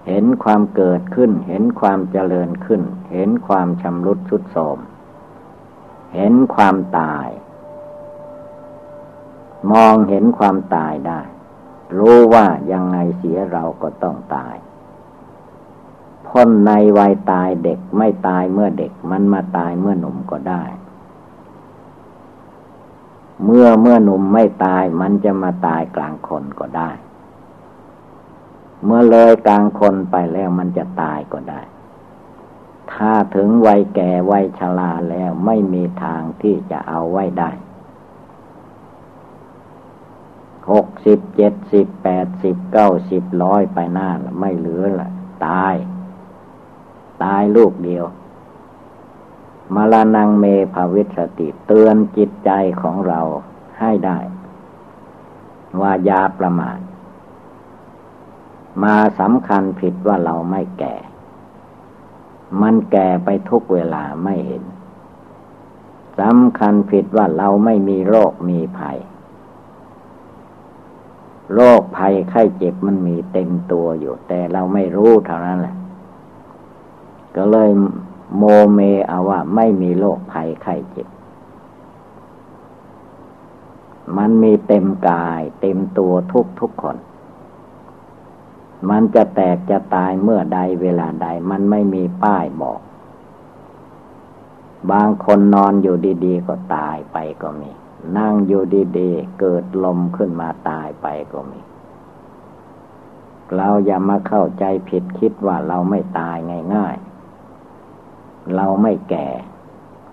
[0.07, 4.79] เห็นความเกิดขึ้น เห็นความเจริญขึ้น เห็นความชำรุดชุดโทม
[6.14, 7.29] เห็นความตาย
[9.71, 11.21] มองเห็นความตายได้
[11.99, 14.55] รู้ว่ายังไงเสียเราก็ต้องตาย
[16.27, 20.64] พ้นในวัยตายเด็กไม่ตายเมื่อเด็กมันมาตายเมื่อหนุ่มก็ได้
[23.44, 26.90] เมื่อเมื่อหนุ่มไม่ตายมันจะมาตายกลางคนก็ได้
[28.85, 31.61] เมื่อเลยกลางคนไปแล้วมันจะตายก็ได้
[32.92, 37.50] ถ้าถึงวัยแก่วัยชราแล้วไม่มีทางที่จะเอาไว้ได้
[40.70, 44.09] หกสิบเจ็ดสิบแปดสิบเก้าสิบร้อยไปหน้า
[44.40, 45.11] ไม่เหลือละ
[45.46, 45.74] ตาย
[47.24, 48.04] ตายลูกเดียว
[49.75, 52.51] มาลานังเมภาวิสติเตือนจิตใจ
[52.83, 53.21] ของเรา
[53.79, 54.19] ให้ได้
[55.81, 56.79] ว่ายาประมาท
[58.83, 60.95] มาสำคัญผิดว่าเราไม่แก่
[62.61, 64.63] มันแก่ไปทุกเวลาไม่เห็น
[66.21, 68.99] สำคัญผิดว่าเราไม่มีโรคมีภัย
[71.55, 75.77] โรคภัยไข้เจ็บมันมีเต็มตัวอยู่ แต่เราไม่รู้เท่านั้นแหละ
[77.37, 77.71] ก็เลย
[78.37, 78.42] โม
[78.73, 81.09] เมเอาว่าไม่มีโรคภัยไข้เจ็บ
[84.16, 86.97] มันมีเต็มกาย เต็มตัวทุกทุกคน
[88.90, 92.81] มันจะแตกจะตายเมื่อใดเวลาใด มันไม่มีป้ายบอก
[94.90, 97.70] บางคนนอนอยู่ดีๆ ก็ตายไปก็มี
[98.18, 98.62] นั่งอยู่
[98.99, 101.61] ดีๆ เกิดลมขึ้นมาตายไปก็มี
[103.55, 106.37] เราอย่ามาเข้าใจผิดคิดว่าเราไม่ตาย
[106.75, 107.13] ง่าย ๆ
[108.54, 109.28] เราไม่แก่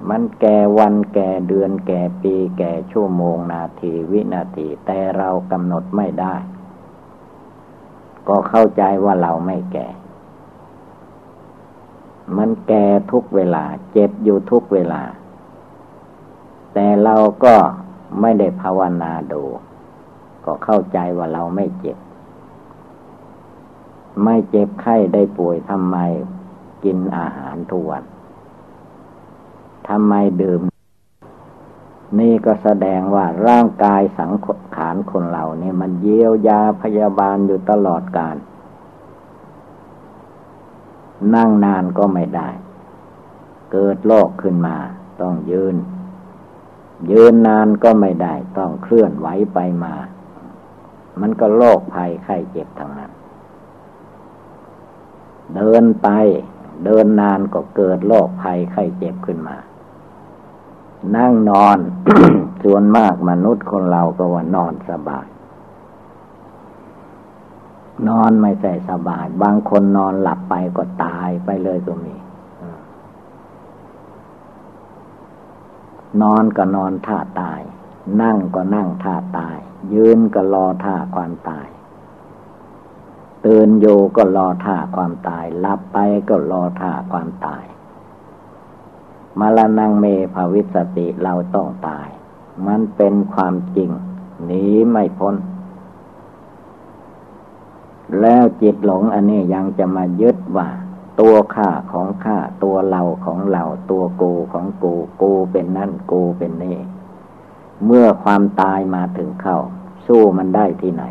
[0.10, 6.36] มันแก่วันแก่เดือนแก่ปี แก่ชั่วโมงนาทีวินาที แต่เรากำหนดไม่ได้
[8.28, 9.88] ก็เข้าใจว่าเราไม่แก่
[12.38, 15.02] มันแก่ทุกเวลา เจ็บอยู่ทุกเวลา
[16.74, 17.56] แต่เราก็
[18.22, 19.44] ไม่ได้ภาวนาดู
[20.46, 21.98] ก็เข้าใจว่าเราไม่เจ็บ
[24.24, 25.98] ไม่เจ็บไข้ได้ป่วยทำไม
[26.84, 28.04] กินอาหารทุกวัน
[29.94, 30.62] ทำไมดื่ม
[32.20, 34.32] นี่ก็แสดงว่าร่างกายสัง
[34.76, 38.36] ขารคนเราเนี่ยมันเยียวยาพยาบาลอยู่ตลอดการ
[41.36, 42.50] นั่งนานก็ไม่ได้
[43.72, 44.78] เกิดโรคขึ้นมา
[45.22, 45.76] ต้องยืน
[47.12, 49.96] ยืนนานก็ไม่ได้ ต้องเคลื่อนไหวไปมา
[51.22, 53.12] มันก็โรคภัยไข้เจ็บทางนั้น
[55.56, 56.10] เดินไป
[56.86, 59.58] เดินนานก็เกิดโรคภัยไข้เจ็บขึ้นมา
[61.16, 61.78] นั่งนอน
[62.64, 65.28] ส่วนมากมนุษย์คนเราก็ว่านอนสบาย
[68.10, 72.16] นอนไม่ใส่สบาย บางคนนอนหลับไปก็ตายไปเลยก็มี
[76.22, 77.62] นอนก็นอนท่าตาย
[78.22, 79.58] นั่งก็นั่งท่าตาย
[79.94, 81.68] ยืนก็รอท่าความตาย
[83.46, 85.98] ตื่นอยู่ก็รอท่าความตายหลับไป
[86.30, 87.66] ก็รอท่าความตาย
[89.40, 92.08] มาลนังเมภาวิสติเราต้องตาย
[92.68, 93.90] มันเป็นความจริง
[94.46, 95.36] หนีไม่พ้น
[98.22, 100.70] แล้วจิตหลงอันนี้ยังจะมายึดว่า
[101.20, 106.78] ตัวข้าของข้าตัวเราของเราตัวกูของกูกูเป็นนั่นกูเป็นนี่
[107.86, 109.60] เมื่อความตายมาถึงเข้า
[110.06, 111.04] สู้มันได้ที่ไหน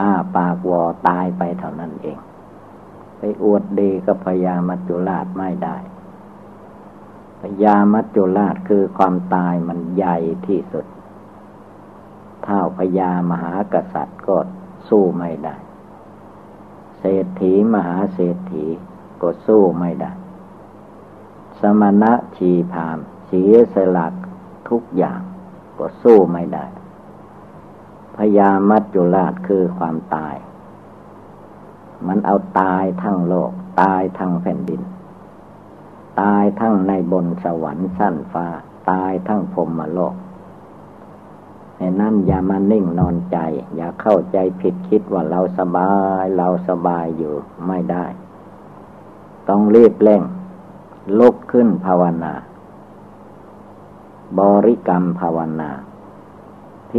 [0.00, 2.18] อ้าปากวอตายไปเท่านั้นเอง
[3.44, 5.76] อวดดีก็พยามัจจุราชไม่ได้
[7.40, 10.86] พยามัจจุราชคือความตายมันใหญ่ที่สุด
[12.44, 14.36] เท่าพญามหากษัตริย์ก็
[14.88, 15.56] สู้ไม่ได้
[16.98, 18.64] เศรษฐีมหาเศรษฐี
[19.22, 20.12] ก็สู้ไม่ได้
[21.60, 24.14] สมณะชีพามเสียสลัก
[24.68, 25.20] ทุกอย่าง
[25.78, 26.66] ก็สู้ไม่ได้
[28.16, 30.34] พยามัจจุราชคือความตาย
[32.08, 33.50] มันเอาตายทั้งโลก
[33.82, 34.82] ตายทั้งแผ่นดิน
[36.20, 38.46] ตายทั้งในบนสวรรค์สั้นฟ้า
[38.90, 40.14] ตายทั้งพรมโลก
[41.78, 43.38] ในนั้นอย่ามานิ่งนอนใจ
[43.74, 47.34] อย่าเข้าใจผิดคิดว่าเราสบาย เราสบายอยู่
[47.66, 48.04] ไม่ได้
[49.48, 50.22] ต้องรีบเร่ง
[51.18, 52.34] ลุกขึ้นภาวนา
[54.38, 55.70] บริกรรมภาวนา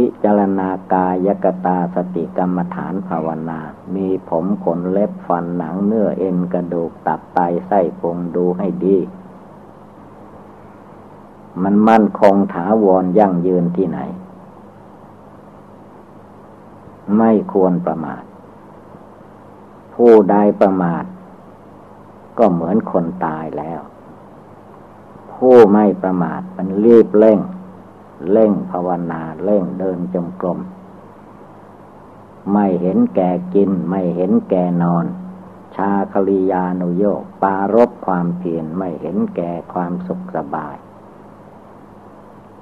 [0.00, 3.60] พิจารณากายกตาสติกรรมฐานภาวนา
[3.94, 8.98] มีผมขนเล็บฟันหนังเนื้อเอ็นกระดูกตับไตไส้พุงดูให้ดี
[11.62, 13.98] มันมั่นคงถาวรยั่งยืนที่ไหน
[17.16, 18.24] ไม่ควรประมาท
[19.94, 21.04] ผู้ใดประมาท
[22.38, 23.80] ก็เหมือนคนตายแล้ว
[25.34, 27.40] ผู้ไม่ประมาทมันรีบเร่ง
[28.30, 30.58] เร่งภาวนาเร่งเดินจงกรม
[32.52, 35.04] ไม่เห็นแก่กิน ไม่เห็นแก่นอน
[35.74, 40.76] ชาคลียานุโยกปารบความเพียรไม่เห็นแก่ความสุขสบาย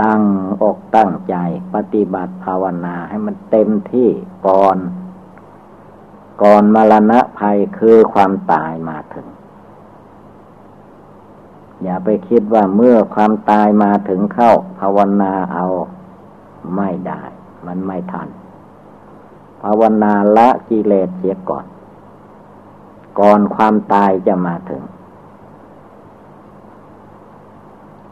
[0.02, 0.22] ตั้ง
[0.62, 1.36] อกตั้งใจ
[1.74, 4.08] ปฏิบัติภาวนาให้มันเต็มที่
[4.48, 4.78] ก่อน
[6.42, 9.26] ก่อนมรณะภัยคือความตายมาถึง
[11.84, 15.66] อย่าไปคิดว่าเมื่อความตายมาถึงเข้า ภาวนาเอา
[16.76, 17.22] ไม่ได้
[17.66, 18.28] มันไม่ทัน
[19.62, 21.66] ภาวนาละกิเลสเสียก่อน
[23.20, 24.82] ก่อนความตายจะมาถึง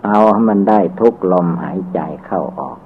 [0.04, 2.78] เอาให้มันได้ทุกลมหายใจเข้าออก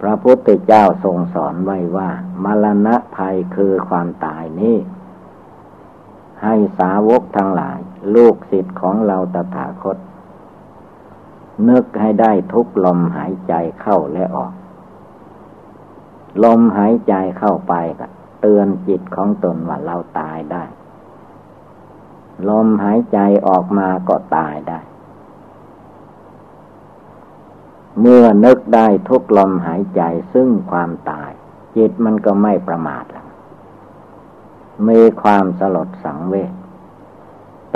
[0.00, 2.08] พระพุทธเจ้าทรงสอนไว้ว่า
[2.44, 4.76] มรณะภัยคือความตายนี้
[6.46, 7.78] ให้สาวกทั้งหลาย
[8.14, 9.96] ลูกศิษย์ของเราตถาคต
[11.68, 14.52] นึกให้ได้ทุกลมหายใจเข้าและออก
[16.44, 18.06] ลมหายใจเข้าไปก็
[18.40, 20.64] เตือนจิตของตนว่าเราตายได้
[22.48, 23.18] ลมหายใจ
[23.48, 24.80] ออกมาก็ตายได้
[28.00, 31.30] เมื่อนึกได้ทุกลมหายใจซึ่งความตาย
[31.76, 33.25] จิตมันก็ไม่ประมาทแล้ว
[34.88, 36.52] มีความสลดสังเวช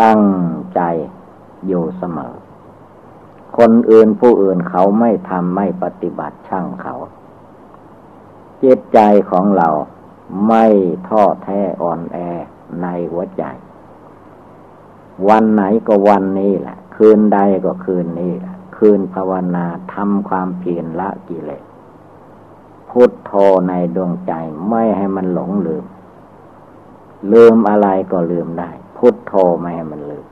[0.03, 0.22] ตั้ง
[0.74, 0.80] ใจ
[1.66, 2.34] อยู่เสมอ
[3.59, 6.94] คนอื่นผู้อื่นเขาไม่ทำไม่ปฏิบัติช่างเขา
[8.62, 8.98] จิตใจ
[9.30, 9.68] ของเรา
[10.48, 10.66] ไม่
[11.09, 12.16] ท้อแท้อ่อนแอ
[12.82, 13.44] ในหัวใจ
[15.28, 21.64] วันไหนก็วันนี้แหละ คืนใดก็คืนนี้แหละคืนภาวนาทำความเพียรละกิเลส
[22.90, 23.32] พุทโธ
[23.68, 24.32] ในดวงใจ
[24.68, 25.84] ไม่ให้มันหลงลืม
[27.33, 30.27] ลืมอะไรก็ลืมได้ พุทโธไม่ให้มันลืม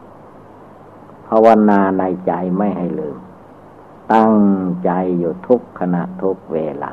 [1.27, 3.17] ภาวนาในใจไม่ให้ลืม
[4.13, 4.35] ตั้ง
[4.85, 6.93] ใจอยู่ทุกขณะทุกเวลา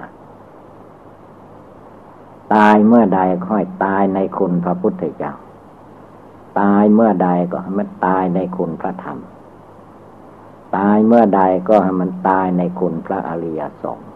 [2.53, 5.33] ตายเมื่อใดค่อยตายในคุณพระพุทธเจ้า
[6.59, 9.19] ตายเมื่อใดก็ให้มันตายในคุณพระธรรม
[10.77, 14.14] ตายเมื่อใดก็ให้มันตายในคุณพระอริยสงฆ์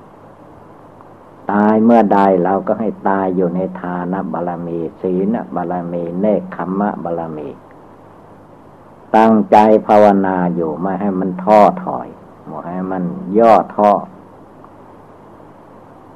[1.51, 7.49] ตายเมื่อใดเราก็ให้ตายอยู่ในทานบารมี ศีลบารมี เนคขมมะบารมี
[9.15, 12.07] ตั้งใจภาวนาอยู่ไม่ให้มันท้อถอย
[12.45, 13.03] ไม่ให้มัน
[13.37, 13.91] ย่อท้อ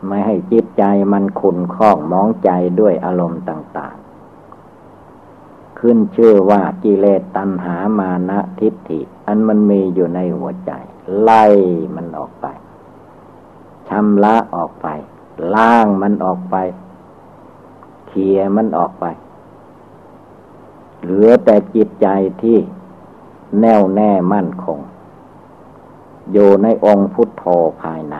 [0.08, 3.96] ไม่ให้จิตใจมันขุนข้องมองใจด้วยอารมณ์ต่าง
[4.78, 10.72] ๆ ขึ้นชื่อว่ากิเลสตัณหามานะทิฏฐิ อันมันมีอยู่ในหัวใจ
[11.22, 11.46] ไล่
[11.96, 12.46] มันออกไป
[13.90, 14.88] ชำระออกไป
[15.56, 16.56] ล้างมันออกไป
[18.08, 19.06] เคลียมันออกไป
[21.02, 22.08] เหลือแต่จิตใจ
[22.42, 22.58] ที่
[23.60, 24.80] แน่วแน่มั่นคง
[26.32, 27.46] อยู่ในองค์พุทโธ
[27.82, 28.16] ภายใน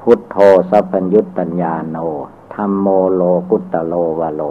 [0.00, 0.36] พุทโธ
[0.70, 1.96] สัพพัญญุตัญญาโน
[2.54, 4.42] ธรรมโมโลกุตตโลวโล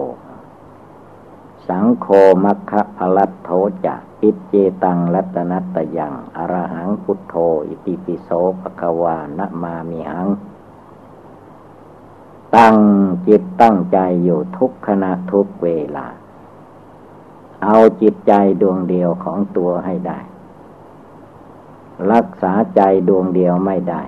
[1.67, 2.07] สังโฆ
[2.43, 3.49] มัคคะพลัตโธ
[3.85, 7.35] จะ อิจเจตังรัตนัตยังอรหังพุทโธ
[7.67, 8.29] อิติปิโส
[8.61, 10.27] ภควานะมามิหัง
[12.55, 12.75] ตั้ง
[13.27, 16.07] จิตตั้งใจอยู่ทุกขณะทุกเวลา
[17.63, 20.19] เอาจิตใจดวงเดียวของตัวให้ได้
[22.11, 24.01] รักษาใจดวงเดียวไม่ได้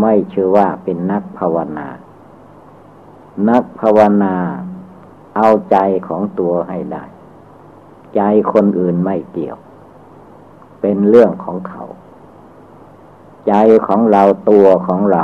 [0.00, 1.88] ไม่ชื่อว่าเป็นนักภาวนา
[3.50, 4.34] นักภาวนา
[5.36, 5.76] เอาใจ
[6.08, 7.04] ของตัวให้ได้
[8.16, 9.58] ใจคนอื่นไม่เกี่ยว
[10.80, 11.82] เป็นเรื่องของเขา
[13.48, 13.54] ใจ
[13.86, 15.22] ของเราตัวของเรา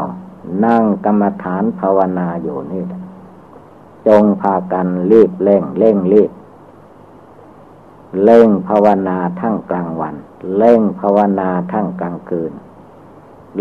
[0.64, 2.84] นั่งกรรมฐานภาวนาอยู่นี่
[4.06, 6.30] จงพากันรีบเร่งเร่งรีบ
[8.24, 10.14] เร่งภาวนาทั้งกลางวัน
[10.56, 12.52] เร่งภาวนาทั้งกลางคืน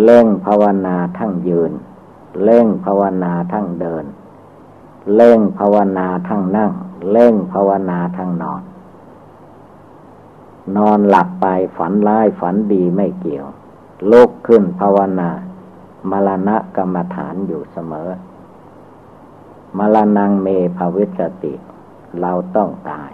[0.03, 1.71] เร่งภาวนาทั้งยืน
[2.43, 4.05] เร่งภาวนาทั้งเดิน
[5.15, 6.71] เร่งภาวนาทั้งนั่ง
[7.11, 8.61] เร่งภาวนาทั้งนอน
[10.76, 11.45] นอนหลับไป
[11.78, 13.47] ฝันร้ายฝันดีไม่เกี่ยว
[14.11, 15.30] ลุกขึ้นภาวนา
[16.09, 18.09] มรณะกรรมฐานอยู่เสมอ
[19.78, 20.47] มรณงเม
[20.78, 21.53] ภวิสติ
[22.22, 23.11] เราต้องตาย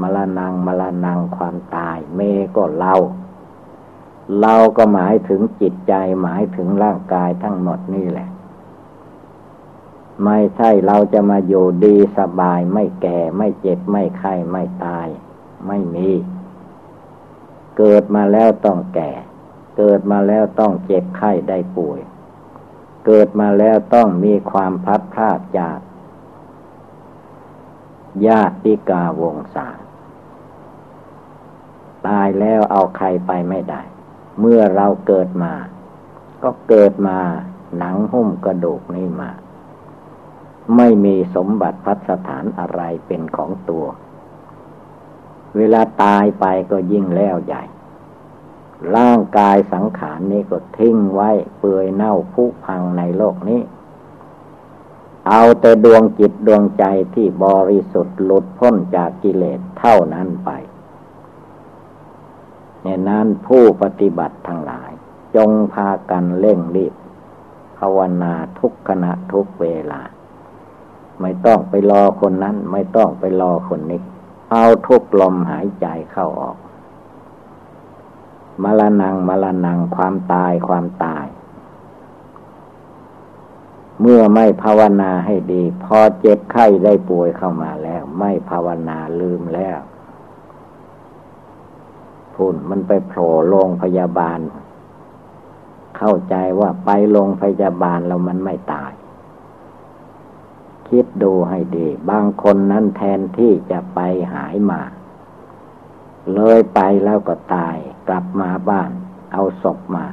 [0.00, 2.20] มรณงมรณงความตาย เม
[2.56, 2.94] ก็เรา
[4.40, 8.28] เราก็หมายถึงจิตใจหมายถึงร่างกายทั้งหมดนี่แหละ
[10.24, 15.06] ไม่ใช่เราจะมาอยู่ดีสบายไม่แก่ไม่เจ็บไม่ไข้ไม่ตาย
[15.66, 16.10] ไม่มี
[17.78, 19.10] เกิดมาแล้วต้องแก่
[19.78, 22.00] เกิดมาแล้วต้องเจ็บไข้ได้ป่วย
[23.06, 25.78] เกิดมาแล้วต้องมีความพัดพลาดจาก
[28.26, 29.68] ญาติกาวงศา
[32.06, 33.80] ตายแล้วเอาใครไปไม่ได้
[34.40, 35.52] เมื่อเราเกิดมา
[36.42, 37.18] ก็เกิดมา
[37.78, 39.30] หนังหุ้มกระดูกนี่มา
[40.76, 43.84] ไม่มีสมบัติพัสถานอะไรเป็นของตัว
[45.56, 47.62] เวลาตายไปก็ยิ่งแล้วใหญ่
[48.96, 53.60] ร่างกายสังขารนี้ก็ทิ้งไว้เปื่อยเน่าผุพังในโลกนี้
[55.28, 56.84] เอาแต่ดวงจิตดวงใจ
[57.14, 60.50] ที่บริสุทธิ์หลุดพ้นจากกิเลสเท่านั้นไป
[62.82, 64.90] เนี่ยนั้นผู้ปฏิบัติทั้งหลาย
[65.36, 66.94] จงพากันเร่งรีบ
[67.78, 70.00] ภาวนาทุกขณะทุกเวลา
[71.20, 74.00] ไม่ต้องไปรอคนนั้น ไม่ต้องไปรอคนนี้
[74.54, 76.56] เอาทุกลมหายใจเข้าออก
[78.62, 81.26] มรณงมรณงความตายความตาย
[84.00, 89.78] เมื่อไม่ภาวนาให้ดี พอเจ็บไข้ได้ป่วยเข้ามาแล้ว ไม่ภาวนาลืมแล้ว
[92.34, 94.38] พุ่นมันไปโผล่โรงพยาบาล
[95.98, 98.92] เข้าใจว่าไปโรงพยาบาลแล้วมันไม่ตาย
[100.96, 104.00] คิดดูให้ดี บางคนนั้นแทนที่จะไป
[104.34, 104.80] หายมา
[106.34, 107.76] เลยไปแล้วก็ตาย
[108.08, 108.90] กลับมาบ้าน
[109.32, 110.06] เอาศพมา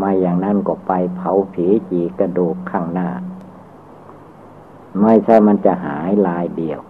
[0.00, 3.08] มาอย่างนั้นก็ไปเผาผีจีกระดูกข้างหน้า
[5.00, 6.80] ไม่ใช่มันจะหายลายเดียว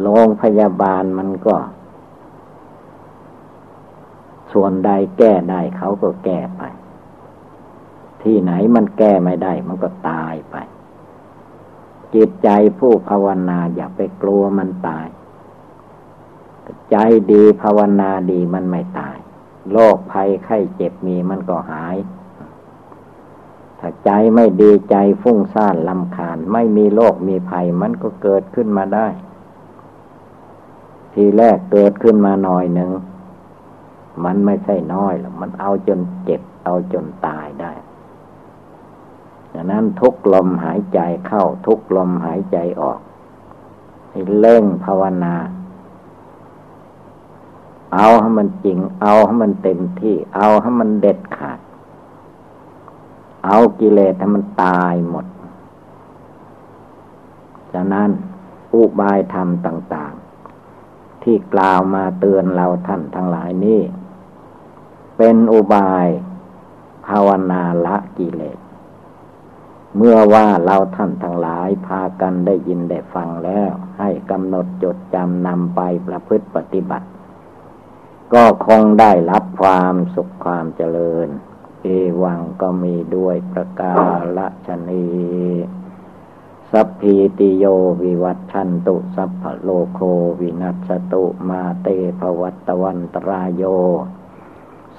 [0.00, 1.56] โรงพยาบาลมันก็
[4.52, 6.62] ส่วนใดแก้ได้เขาก็แก้ไป
[8.22, 10.56] ที่ไหนมันแก้ไม่ได้มันก็ตายไป
[12.14, 12.48] จิตใจ
[12.78, 15.08] ผู้ภาวนาอย่าไปกลัวมันตาย
[16.90, 16.96] ใจ
[17.32, 19.16] ดีภาวนาดีมันไม่ตาย
[19.72, 21.96] โรคภัยไข้เจ็บมีมันก็หาย
[23.78, 29.08] ถ้าใจไม่ดีใจฟุ้งซ่านลำคาญ ไม่มีโรคมีภัยมันก็เกิดขึ้นมาได้
[31.12, 32.90] ทีแรกเกิดขึ้นมาหน่อยหนึ่ง
[34.24, 37.72] มันไม่ใช่น้อยหรอกมันเอาจนเจ็บเอาจนตายได้
[39.52, 43.00] ดังนั้นทุกลมหายใจเข้าทุกลมหายใจออก
[44.10, 45.34] ให้เล่งภาวนา
[47.94, 51.58] เอาให้มันจริง เอาให้มันเต็มที่ เอาให้มันเด็ดขาด
[53.46, 55.26] เอากิเลสให้มันตายหมด
[57.72, 58.10] ฉะนั้น
[58.74, 60.12] อุบายธรรมต่าง
[60.68, 63.80] ๆ ที่กล่าวมาเตือนเราท่านทั้งหลายนี้
[65.16, 66.06] เป็นอุบาย
[67.06, 68.58] ภาวนาละกิเลส
[69.96, 77.06] เมื่อว่าเราท่านทั้งหลายพากันได้ยินได้ฟังแล้ว ให้กำหนดจดจำนำไปประพฤติปฏิบัติ
[78.34, 81.28] ก็คงได้รับความสุขความเจริญ
[81.82, 81.86] เอ
[82.22, 83.94] วังก็มีด้วยประกา
[84.50, 85.06] ศชนี
[86.72, 87.64] สัพพีติโย
[88.02, 90.00] วิวัตชันตุ สัพพโลโค
[90.40, 91.88] วินัสตุมาเต
[92.20, 93.62] ภวัตวันตรายโย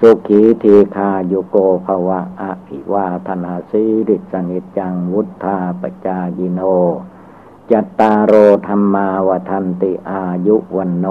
[0.04, 6.62] สุขีทีคาโยโกภวะอภิวาธนาสีริสนิจังวุธาปจายิโน
[7.72, 8.34] จัตตารโอ
[8.68, 11.06] ธรรมาวทันติอายุวันโน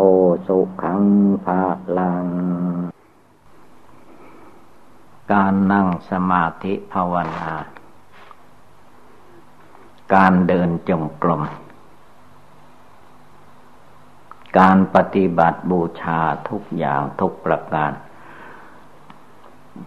[0.47, 1.03] สุขัง
[1.45, 1.63] ภา
[1.99, 2.27] ลัง
[5.33, 7.53] การนั่งสมาธิภาวนา
[10.15, 11.43] การเดินจงกรม
[14.59, 17.93] การปฏิบัติบูชาทุกอย่างทุกประการ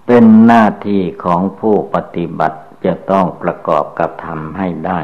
[0.05, 4.99] เป็นหน้าที่ของผู้ปฏิบัติจะต้องประกอบกับทำให้ได้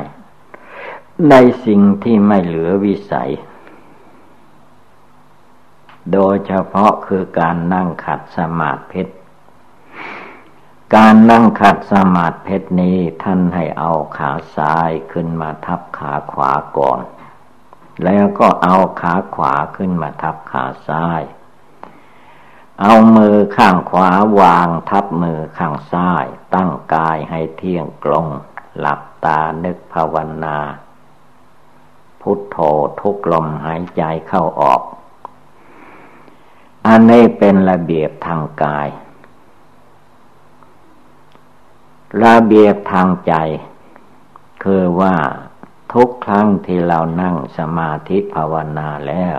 [1.29, 1.35] ใน
[1.65, 3.31] สิ่งที่ไม่เหลือวิสัย
[6.13, 9.03] โดยเฉพาะคือการนั่งขัดสมาธิ
[10.95, 17.01] การนั่งขัดสมาธินี้ท่านให้เอาขาซ้ายขึ้นมาทับขาขวาก่อน
[18.03, 21.21] แล้วก็เอาขาขวาขึ้นมาทับขาซ้าย
[22.81, 24.09] เอามือข้างขวา
[24.39, 26.25] วางทับมือข้างซ้าย
[26.55, 28.27] ตั้งกายให้เที่ยงตรง
[28.79, 30.57] หลับตานึกภาวนา
[32.21, 32.57] พุทโธ
[32.99, 34.81] ทุกลมหายใจเข้าออก
[36.87, 38.87] อันนี้เป็นระเบียบทางกาย
[42.23, 43.33] ระเบียบทางใจ
[44.63, 45.15] คือว่า
[45.93, 49.37] ทุกครั้งที่เรานั่งสมาธิภาวนาแล้ว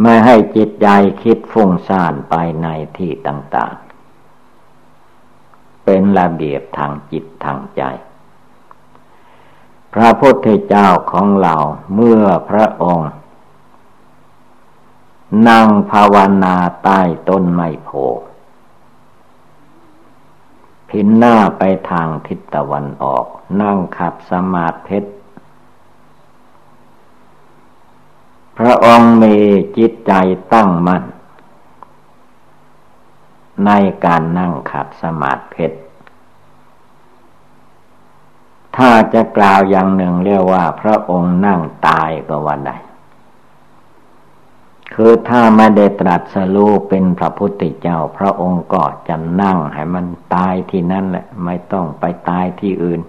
[0.00, 0.88] ไม่ให้จิตใจ
[1.22, 2.66] คิดฟุ้งซ่านไปใน
[2.96, 7.82] ที่ต่างๆ เป็นระเบียบทางจิตทางใจ
[9.92, 11.54] พระพุทธเจ้าของเรา
[11.94, 13.10] เมื่อพระองค์
[15.48, 17.90] นั่งภาวนาใต้ต้นไมโพ
[20.88, 23.26] พินหน้าไปทางทิศตะวันออก
[23.62, 24.98] นั่งขัดสมาธิ
[28.58, 29.36] พระองค์มี
[29.76, 30.12] จิตใจ
[30.52, 31.02] ตั้งมั่น
[33.66, 33.70] ใน
[34.04, 35.66] การนั่งขัดสมาธิ
[38.76, 42.72] ถ้าจะกล่าวอย่างหนึ่งเรียกว่า พระองค์นั่งตายก็วันใด
[44.94, 53.00] คือถ้าไม่ได้ตรัสรู้เป็นพระพุทธเจ้า พระองค์ก็จะนั่งให้มันตายที่นั่นแหละ ไม่ต้องไปตายที่อื่น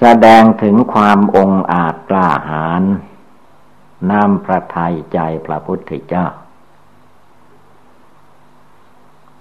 [0.00, 2.82] แสดงถึงความองอาจกล้าหาญ
[4.10, 6.26] น้ำพระทัยใจพระพุทธเจ้า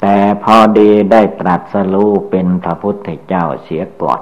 [0.01, 4.21] แต่พอดีได้ตรัสรู้เป็นพระพุทธเจ้าเสียก่อน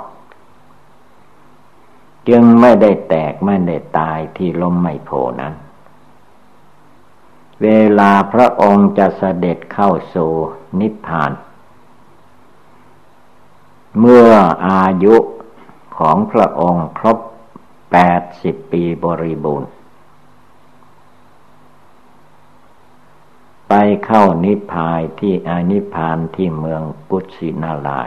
[2.30, 5.10] จึงไม่ได้แตกไม่ได้ตายที่ลมไม่โพ
[5.42, 5.54] นั้น
[7.64, 7.68] เว
[8.00, 10.32] ลาพระองค์จะเสด็จเข้าสู่
[10.80, 11.32] นิพพาน
[14.00, 14.30] เมื่อ
[14.68, 15.16] อายุ
[16.00, 17.18] ของพระองค์ครบ
[17.92, 19.70] แปดสิบปีบริบูรณ์
[23.70, 23.74] ไป
[24.06, 28.02] เข้านิพพานที่อานิพพานที่เมืองกุสินาลา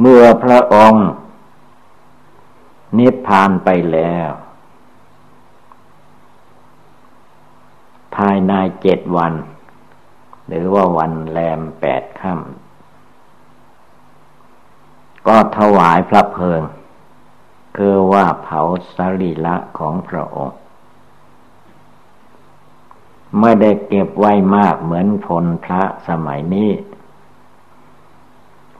[0.00, 1.08] เมื่อพระองค์
[2.98, 4.30] นิพพานไปแล้ว
[8.14, 9.34] ภายในเจ็ดวัน
[10.46, 12.69] หรือว่าวันแรมแปดค่ำ
[15.32, 16.62] ก็ถวายพระเพลิง
[17.76, 18.60] คือว่าเผา
[18.96, 20.58] สรีละของพระองค์
[23.40, 26.70] ไม่ได้เก็บไว้มากเหมือนผลพระสมัยนี้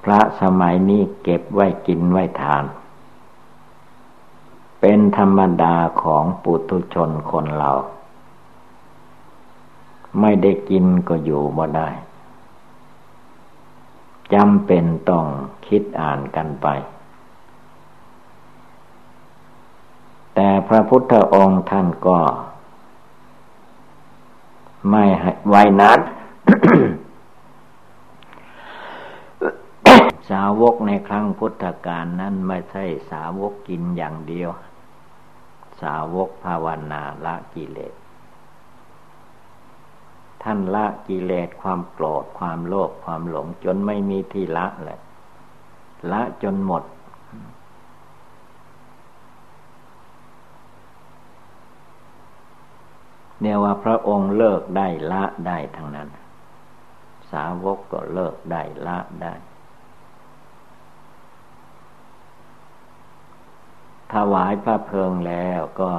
[0.04, 2.64] พระสมัยนี้เก็บไว้กินไว้ทาน
[4.80, 7.72] เป็นธรรมดาของปุถุชนคนเรา
[10.20, 11.88] ไม่ได้กินก็อยู่บ่ได้
[14.34, 15.26] จำเป็นต้อง
[15.66, 16.68] คิดอ่านกันไป
[20.34, 22.18] แต่พระพุทธองค์ท่านก็
[24.90, 25.04] ไม่
[25.48, 25.98] ไวนั้น
[30.30, 34.50] สาวกในครั้งพุทธกาลนั้นไม่ใช่สาวกกินอย่างเดียว
[35.82, 37.94] สาวกภาวนาละกิเลส
[40.42, 45.00] ท่านละกิเลสความโกรธความโลภความหลง จนไม่มีที่ละเลย
[46.12, 46.82] ละจนหมด
[53.40, 56.08] เนี่ยว่าพระองค์เลิกได้ละได้ทั้งนั้น
[57.30, 59.34] สาวกก็เลิกได้ละได้
[64.12, 65.92] ถวายพระเพลิงแล้วก็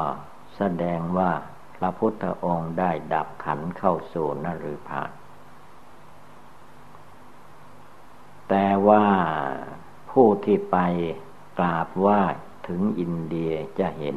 [0.58, 1.32] แสดงว่า
[1.82, 5.12] พระพุทธองค์ได้ดับขันเข้าสู่นฤพาน
[8.50, 9.06] แต่ว่า
[10.12, 10.78] ผู้ที่ไป
[11.60, 12.22] กราบไหว้
[12.68, 14.16] ถึงอินเดียจะเห็น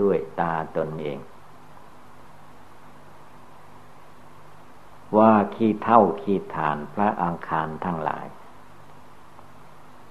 [0.00, 1.18] ด้วยตาตนเอง
[5.16, 8.26] ว่าขี้เท่าขี้ฐานพระอังคารทั้งหลาย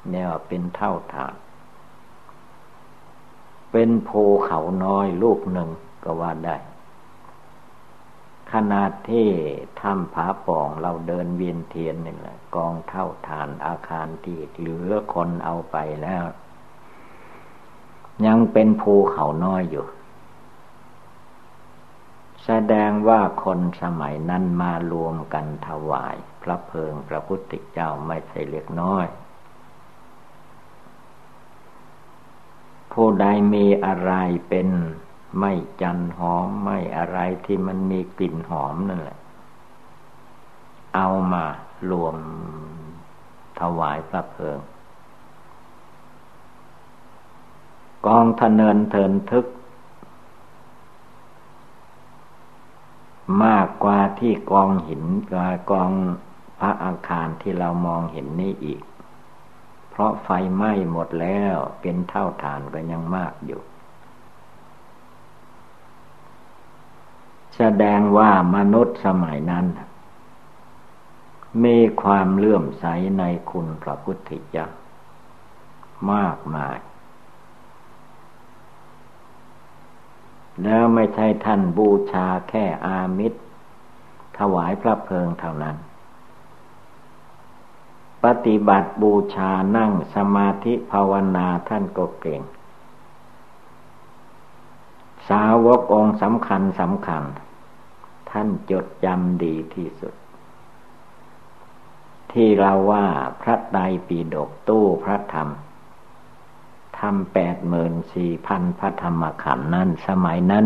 [0.10, 1.36] เนี่ยเป็นเท่าฐาน
[3.72, 4.10] เป็นโพ
[4.46, 5.70] เขาน้อยลูกหนึ่ง
[6.04, 6.58] ก็ว่าได้
[8.54, 9.30] ขนาดที่
[9.82, 16.24] ถ้ำผาป่องเราเดินเวียนเทียนนี่แหละ กองเท่าฐานอาคารที่เหลือคนเอาไปแล้ว
[18.26, 19.86] ยังเป็นภูเขาน้อยอยู่
[22.46, 29.08] แสดงว่าคนสมัยนั้นมารวมกันถวาย พระเพลิงพระพุทธเจ้าไม่ใช่เล็กน้อย
[32.94, 34.14] ผู้ใดมีอะไร
[34.50, 34.68] เป็น
[35.40, 39.18] ไม่จันหอมไม่อะไรที่มันมีกลิ่นหอมนั่นแหละ
[40.96, 41.46] เอามา
[41.92, 42.16] รวม
[43.60, 44.60] ถวายพระเพลิง
[48.06, 49.46] กองทะเนินเทินทึก
[53.44, 55.04] มากกว่าที่กองหิน
[55.72, 55.92] กอง
[56.60, 58.82] พระอาคารที่เรามองเห็นนี่อีก
[59.90, 63.62] เพราะไฟไหม้หมดแล้วเป็นเท่าฐานก็ยังมากอยู่
[67.64, 69.66] แสดงว่ามนุษย์สมัยนั้น
[71.64, 72.86] มีความเลื่อมใส
[73.20, 74.68] ในคุณพระพุทธเจ้า
[76.12, 76.78] มากมาย
[80.64, 83.40] แล้วไม่ใช่ท่านบูชาแค่อามิตร
[84.38, 85.76] ถวายพระเพลิงเท่านั้น
[88.24, 92.42] ปฏิบัติบูชานั่งสมาธิภาวนาท่านก็เก่ง
[95.30, 97.24] สาวกองสำคัญสำคัญ
[98.32, 100.14] ท่านจดจำดีที่สุด
[102.32, 103.06] ที่เราว่า
[103.42, 105.50] พระไตรปิฎกตู้พระธรรม
[107.00, 110.66] ทำแปดหมื่นสี่พันพระธรรมขันธ์นั้นสมัยนั้น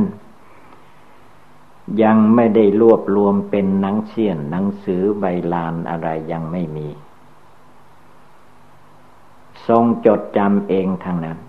[2.04, 6.88] ยังไม่ได้รวบรวมเป็นหนังเสียนหนังสือใบลานอะไรยังไม่มี
[9.68, 11.40] ทรงจดจำเองทางนั้น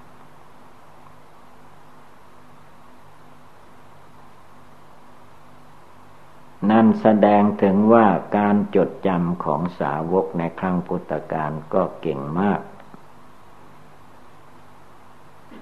[6.71, 8.07] นั่นแสดงถึงว่า
[8.37, 12.61] การจดจำของสาวกในครั้งพุทธกาลก็เก่งมาก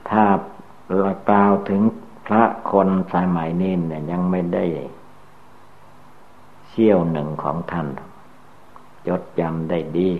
[0.09, 0.25] ถ้า
[1.31, 1.83] กล่าวถึง
[2.27, 4.65] พระคนสมัยนี้เนี่ยยังไม่ได้
[6.69, 7.87] เชี่ยวหนึ่งของท่าน
[9.09, 10.11] จดจำได้ดี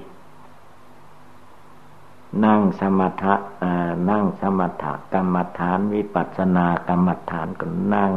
[2.45, 3.35] นั่งสมถะ
[4.11, 8.13] นั่งสมถะกรรมฐานวิปัสสนากรรมฐานก็นั่ง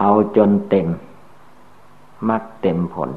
[0.00, 0.88] เอาจนเต็ม
[2.28, 3.10] มักเต็มผล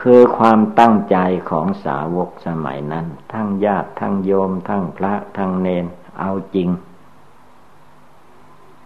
[0.00, 1.16] คือความตั้งใจ
[1.50, 5.86] ของสาวกสมัยนั้น ทั้งญาติทั้งโยม ทั้งพระทั้งเนน
[6.18, 6.68] เอาจริง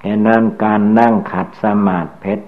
[0.01, 2.47] แค่นั้นการนั่งขัดสมาธิเพชร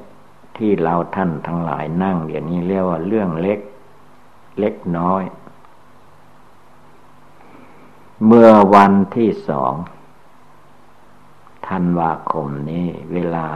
[0.56, 3.60] ที่เราท่านทั้งหลายนั่งอย่างนี้เรียกว่าเรื่องเล็ก
[4.60, 5.22] เล็กน้อย
[8.26, 9.74] เมื่อวันที่สอง
[11.68, 13.46] ธันวาคมนี้เวลา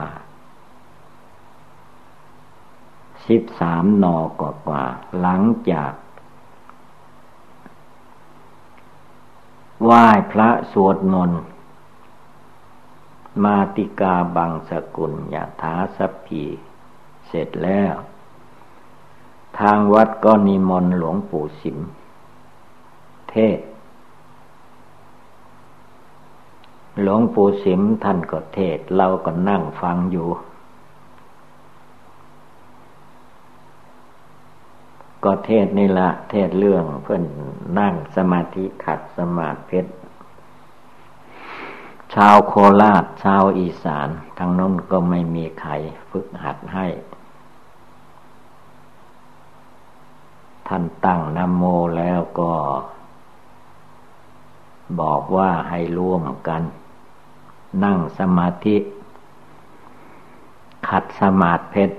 [3.27, 4.83] สิบสามนอกว่า
[5.19, 5.91] หลังจาก
[9.83, 11.41] ไหว้พระสวดมนต์
[13.43, 16.43] มาติกาบังสกุลยะถาสัพพี
[17.27, 17.93] เสร็จแล้ว
[19.59, 21.77] ทางวัดก็นิมนต์หลวงปู่สิม
[23.29, 23.59] เทศ
[27.01, 30.27] หลวงปู่สิมท่านก็เทศ เราก็นั่งฟังอยู่
[35.23, 37.23] ก็เทศนี่ละเทศเรื่องเพื่อน
[37.79, 39.91] นั่งสมาธิขัดสมาธิเพชร
[42.13, 44.07] ชาวโคราชชาวอีสาน
[44.37, 45.71] ทางนั้นก็ไม่มีใคร
[46.11, 46.87] ฝึกหัดให้
[50.67, 51.63] ท่านตั้งนโม
[51.97, 52.53] แล้วก็
[55.01, 56.61] บอกว่าให้ร่วมกัน
[57.83, 58.77] นั่งสมาธิ
[60.89, 61.97] ขัดสมาธิเพชร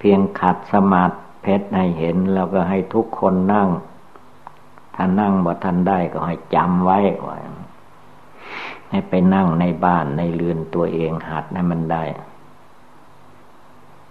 [0.00, 3.68] เพียงขัดสมาธิเพชรให้เห็นแล้วก็ให้ทุกคนนั่ง
[4.94, 7.36] ถ้านั่งบ่ทันได้ก็ให้จำไว้ว่า
[8.90, 12.04] ให้ไปนั่งในบ้านในเรือนตัวเองหัดให้มันได้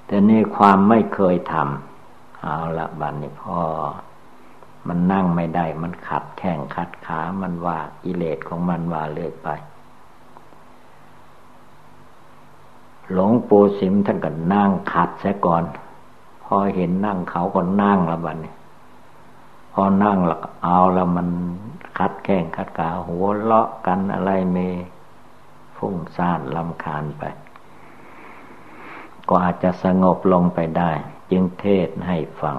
[0.06, 3.60] แต่นี่ความไม่เคยทำเอาละบันนี้พ่อ
[4.88, 9.50] มันนั่งไม่ได้ มันขัดแข้งขัดขา มันว่ากิเลสของมันว่าเลื่อยไป
[13.12, 15.64] หลวงปู่สิมท่านก็นั่งขัดซะก่อน
[16.44, 18.54] พอเห็นนั่งเขาก็นั่งละบันนี้
[19.74, 21.28] พอนั่งล้วเอาล้วมัน
[21.98, 24.58] คัดแข้งคัดขาหัวเลาะกันอะไรเม
[25.78, 27.24] ฟุ้งซ่านลำคาญไป
[29.28, 30.92] ก็อาจจะสงบลงไปได้
[31.32, 32.58] จึงเทศให้ฟัง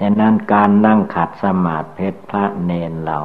[0.00, 3.18] ดังนั้นการนั่งขัดสมาธิเพชรพระเนนเรา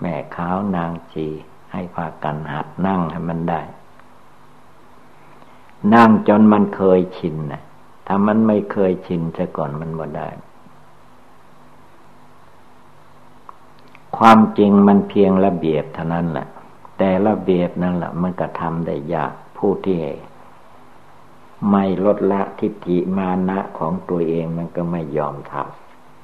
[0.00, 1.28] แม่ขาวนางจี
[1.72, 3.60] ให้พากันหัดนั่งให้มันได้
[5.94, 7.62] นั่งจนมันเคยชินนะ
[8.06, 10.28] ถ้ามันไม่เคยชินซะก่อนมันบ่ได้
[14.16, 16.46] ความจริงมันเพียงระเบียบเท่านั้นแหละ
[16.98, 19.98] แต่ระเบียบนั่นแหละมันก็ทำได้ยากผู้ที่
[21.70, 25.54] ไม่ลดละทิฏฐิมานะของตัวเองมันก็ไม่ยอมท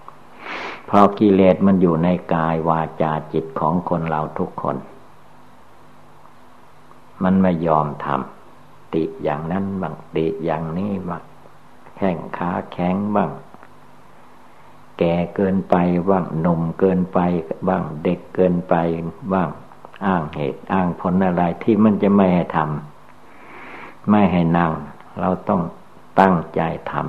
[0.09, 4.76] ำเพราะกิเลสมันอยู่ในกายวาจาจิตของคนเราทุกคน
[7.22, 11.22] มันไม่ยอมทำติอย่างนั้นบ้างติอย่างนี้บ้าง
[11.96, 13.30] แข้งขาแข็งบ้าง
[14.98, 15.76] แก่เกินไป
[16.10, 17.18] บ้างหนุ่มเกินไป
[17.68, 18.74] บ้าง เด็กเกินไป
[19.32, 19.48] บ้าง
[20.06, 24.72] อ้างเหตุอ้างผลอะไรที่มันจะไม่ให้ทำไม่ให้นั่ง
[25.20, 25.62] เราต้อง
[26.20, 26.60] ตั้งใจ
[26.90, 27.02] ทำ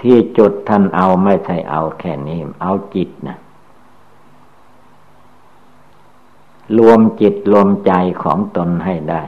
[0.00, 3.38] ที่จุดท่านเอาไม่ใช่เอาแค่นี้ เอาจิตนะ
[6.78, 7.92] รวมจิตรวมใจ
[8.22, 9.22] ของตนให้ได้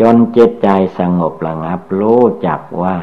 [0.00, 0.68] จนจิตใจ
[0.98, 2.96] สงบระงับรู้จักว่า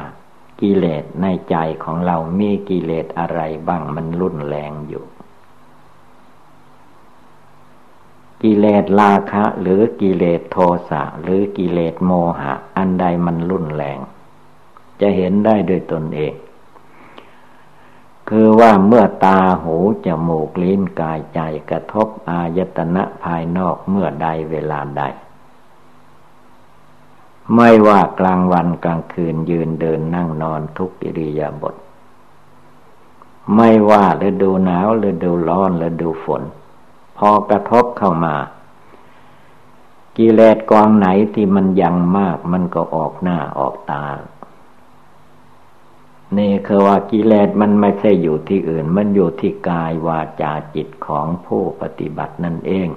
[0.62, 5.06] กิเลสในใจของเรามีกิเลสอะไรบ้างมันรุนแรงอยู่
[8.44, 10.58] กิเลสราคะ หรือกิเลสโท
[10.90, 14.00] สะ หรือกิเลสโมหะ อันใดมันรุนแรง
[15.02, 16.34] จะเห็นได้ด้วยตนเอง
[18.30, 19.76] คือว่าเมื่อตาหู
[20.06, 25.04] จมูกลิ้นกายใจกระทบอายตนะภายนอกเมื่อใดเวลาใด
[27.56, 31.76] ไม่ว่ากลางวันกลางคืนยืนเดินนั่งนอนทุกอิริยาบถ
[33.56, 36.44] ไม่ว่าฤดูหนาวฤดูร้อนฤดูฝน
[37.18, 38.36] พอกระทบเข้ามา
[40.18, 44.06] กิเลสกองไหนที่มันยังมากมันก็ออกหน้าออกตา
[46.38, 52.90] นี่คือว่ากิเลสมันไม่ใช่อยู่ที่อื่น มันอยู่ที่กายวาจาจิตของผู้ปฏิบัตินั่นเอง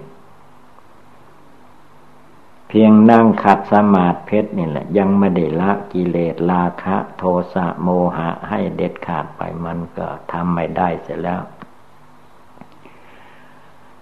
[2.68, 7.22] เพียงนั่งขัดสมาธิเพชรนี่แหละ ยังไม่ได้ละกิเลสราคะ โท
[7.54, 11.40] สะโมหะให้เด็ดขาดไปมันก็ทำไม่ได้เสร็จแล้ว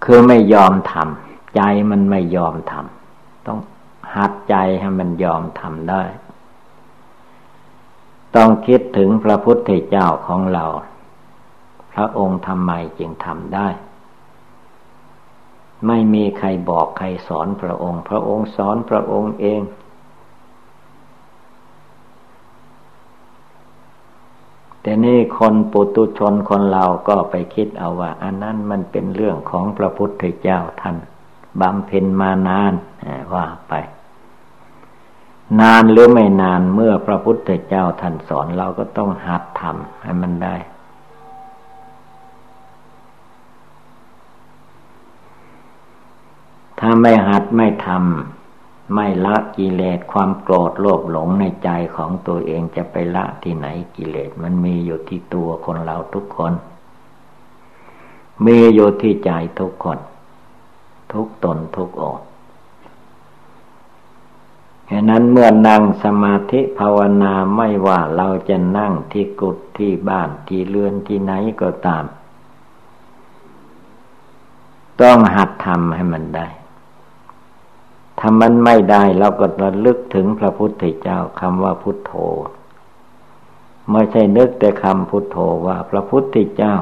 [0.04, 1.60] คือไม่ยอมทำใจ
[1.90, 3.58] มันไม่ยอมทำต้อง
[4.16, 6.02] หัดใจให้มันยอมทำได้
[8.36, 10.66] ต้องคิดถึงพระพุทธเจ้าของเรา
[11.92, 13.68] พระองค์ทำไมจึงทำได้
[15.86, 19.62] ไม่มีใครบอกใครสอนพระองค์ พระองค์สอนพระองค์เอง
[24.82, 30.96] แต่นี่คนปุตุชนคนเราก็ไปคิดเอาว่า อันนั้นมันเป็นเรื่องของพระพุทธเจ้าท่าน
[31.60, 32.72] บำเพ็ญมานาน
[33.34, 33.72] ว่าไป
[35.58, 40.56] นานหรือไม่นานเมื่อพระพุทธเจ้าท่านสอนเราก็ต้องหัดทำให้มันได้
[46.78, 56.52] ถ้าไม่หัดไม่ทำไม่ละกิเลสความโกรธโลภหลงในใจของตัวเองจะไปละที่ไหนกิเลสมันมีอยู่ที่ตัวคนเราทุกคน
[58.46, 59.30] มีอยู่ที่ใจ
[59.60, 59.98] ทุกคน
[61.12, 62.20] ทุกตนทุกอก
[64.92, 71.32] ฉะนั้นเมื่อนั่งสมาธิภาวนาไม่ว่าเราจะนั่งที่กุฏที่บ้านที่เรือนที่ไหน
[71.62, 72.04] ก็ตาม
[75.00, 76.46] ต้องหัดทำให้มันได้
[78.18, 82.12] ถ้ามันไม่ได้เราก็ระลึกถึงพระพุทธเจ้าคำว่าพุทโธ
[83.90, 85.36] ไม่ใช่นึกแต่คำพุทโธ
[85.66, 86.74] ว่าพระพุทธเจ้า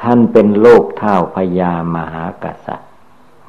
[0.00, 2.90] ท่านเป็นโลกเท่าพญามหากษัตริย์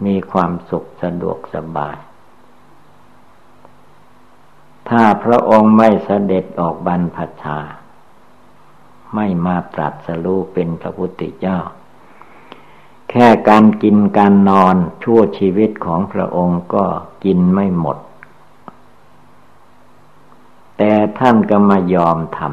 [0.06, 1.98] มีความสุขสะดวกสบาย
[4.90, 7.60] ถ้าพระองค์ไม่เสด็จออกบรรพชา
[9.16, 11.60] ไม่มาตรัสรู้เป็นพระพุทธเจ้า
[13.10, 16.86] แค่การกินการนอนชั่วชีวิตของพระองค์ก็
[17.24, 17.98] กินไม่หมด
[20.78, 22.50] แต่ท่านก็มายอมทำ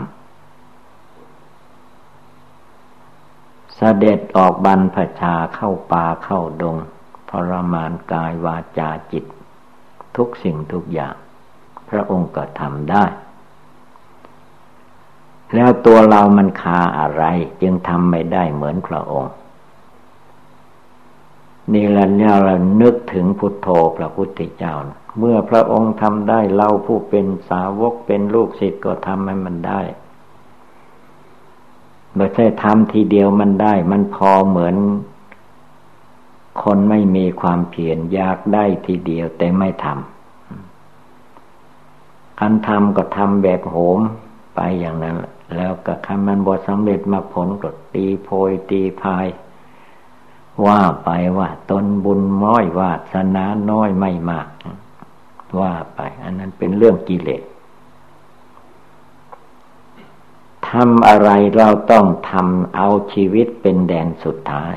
[3.76, 6.76] เสด็จออกบรรพชาเข้าป่าเข้าดง
[7.30, 9.24] ทรมานกายวาจาจิต
[10.16, 11.14] ทุกสิ่งทุกอย่าง
[11.90, 13.04] พระองค์ก็ทำได้
[15.54, 17.24] แล้วตัวเรามันคาอะไร
[17.62, 19.34] จึงทำไม่ได้เหมือนพระองค์
[21.74, 24.74] นี่แหละเนี่ยเรานึกถึงพุทโธพระพุทธเจ้า
[25.18, 29.80] เมื่อพระองค์ทำได้เราผู้เป็นสาวกเป็นลูกศิษย์ก็ทำให้มันได้
[32.16, 34.76] ไม่ใช่ทำทีเดียวมันได้ มันพอเหมือน
[36.62, 40.13] คนไม่มีความเพียรอยากได้ทีเดียวแต่ไม่ทำ
[42.38, 44.00] คันทำก็ทำแบบโหม
[44.54, 45.16] ไปอย่างนั้น
[45.56, 49.26] แล้วก็คำมันบทสำเร็จมาผลก็ตีโพยตีพาย
[50.66, 54.48] ว่าไปว่าตนบุญน้อยวาสนาน้อยไม่มาก
[55.60, 57.42] ว่าไป อันนั้นเป็นเรื่องกิเลส
[60.68, 64.74] ทำอะไรเราต้องทำเอาชีวิตเป็นแดนสุดท้าย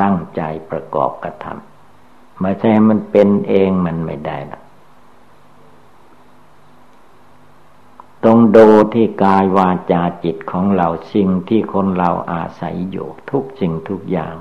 [0.00, 4.62] ตั้งใจประกอบกระทำไม่ใช่มันเป็นเองมันไม่ได้นะ
[8.24, 14.34] ต้องดูที่กายวาจาจิตของเราสิ่งที่คนเราอาศัยอยู่ ทุกสิ่งทุกอย่าง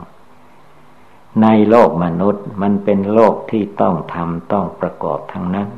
[1.41, 5.69] ในโลกมนุษย์มันเป็นโลกที่ต้องทำต้องประกอบทั้งนั้น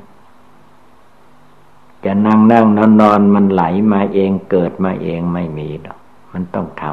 [2.05, 5.99] จะนั่งนั่งนอนนอนมันไหลมาเองเกิดมาเองไม่มีหรอก
[6.33, 6.83] มันต้องท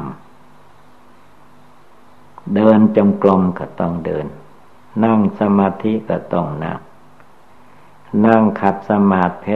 [1.17, 4.25] ำเดินจงกรมก็ต้องเดิน
[5.03, 6.79] นั่งสมาธิก็ต้องนั่ง
[8.25, 9.55] นั่งขัดสมาธิ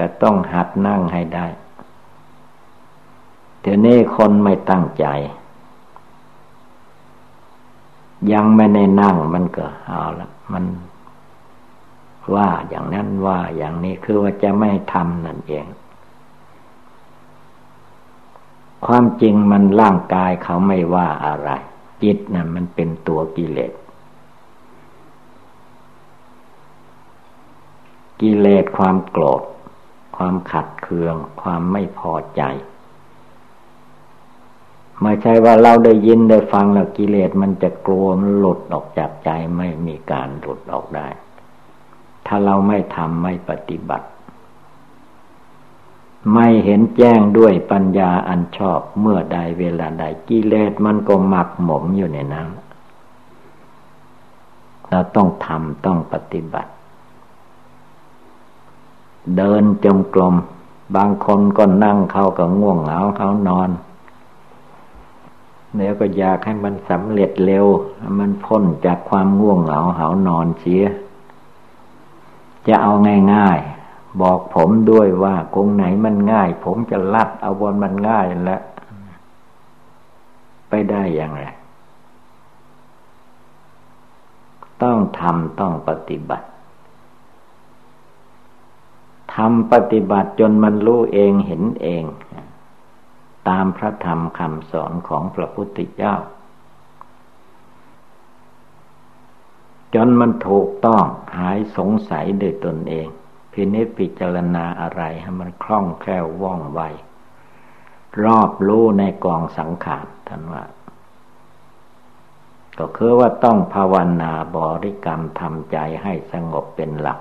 [0.00, 1.46] ก็ต้องหัดนั่งให้ได้
[3.60, 5.06] เดี๋ยวนี้คนไม่ตั้งใจ
[8.32, 10.64] ยังไม่ได้นั่งมันก็เอาละมัน
[12.34, 15.66] ว่าอย่างนั้นว่าอย่างนี้คือว่าจะไม่ทำนั่นเอง
[18.86, 21.50] ความจริงมันร่างกายเขาไม่ว่าอะไร
[22.02, 23.72] จิตนั่นมันเป็นตัวกิเลส
[28.20, 29.42] กิเลสความโกรธ
[30.22, 32.42] ความขัดเคือง ความไม่พอใจ
[35.02, 41.08] ไม่ใช่ว่าเราได้ยินได้ฟังแล้วกิเลสมันจะกลัวมันหลุดออกจากใจไม่มีการหลุดออกได้
[42.26, 44.06] ถ้าเราไม่ทำไม่ปฏิบัติ
[46.34, 52.48] ไม่เห็นแจ้งด้วยปัญญาอันชอบเมื่อใดเวลาใดกิเลสมันก็หมักหมมอยู่ในนั้น
[54.90, 56.70] เราต้องทำต้องปฏิบัติ
[59.36, 60.34] เดินจมกลม
[60.96, 63.70] บางคนก็นั่งเขาก็ง่วงเหงาเขานอน
[65.76, 67.66] แล้วก็อยากให้มันสำเร็จเร็ว
[68.18, 70.84] มันพ้นจากความง่วงเหงาเหานอนเสีย
[72.68, 72.92] จะเอา
[73.34, 78.62] ง่ายๆ บอกผมด้วยว่าคงไหนมันง่าย ผมจะลัดเอาบนมันง่ายแล้ว
[80.68, 81.42] ไปได้อย่างไร
[84.82, 92.04] ต้องทำต้องปฏิบัติำปฏิบัติจนมันรู้เองเห็นเอง
[93.48, 96.14] ตามพระธรรมคำสอนของพระพุทธเจ้า
[99.94, 101.04] จนมันถูกต้อง
[101.38, 103.08] หายสงสัยด้วยตนเอง
[103.52, 106.80] พินิจพิจารณาอะไรให้มันคล่องแคล่วว่องไว
[108.24, 110.64] รอบรู้ในกองสังขารท่านว่า
[112.78, 117.20] ก็คือว่าต้องภาวนาบริกรรมทำใจให้สงบเป็นหลัก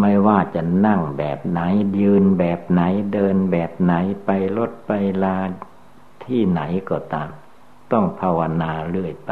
[0.00, 1.60] ไม่ว่าจะนั่งแบบไหน
[2.00, 2.80] ยืนแบบไหน
[3.12, 3.92] เดินแบบไหน
[4.24, 4.90] ไปรถไป
[5.24, 5.38] ลา
[6.24, 7.30] ที่ไหนก็ตาม
[7.92, 9.30] ต้องภาวนาเรื่อยไป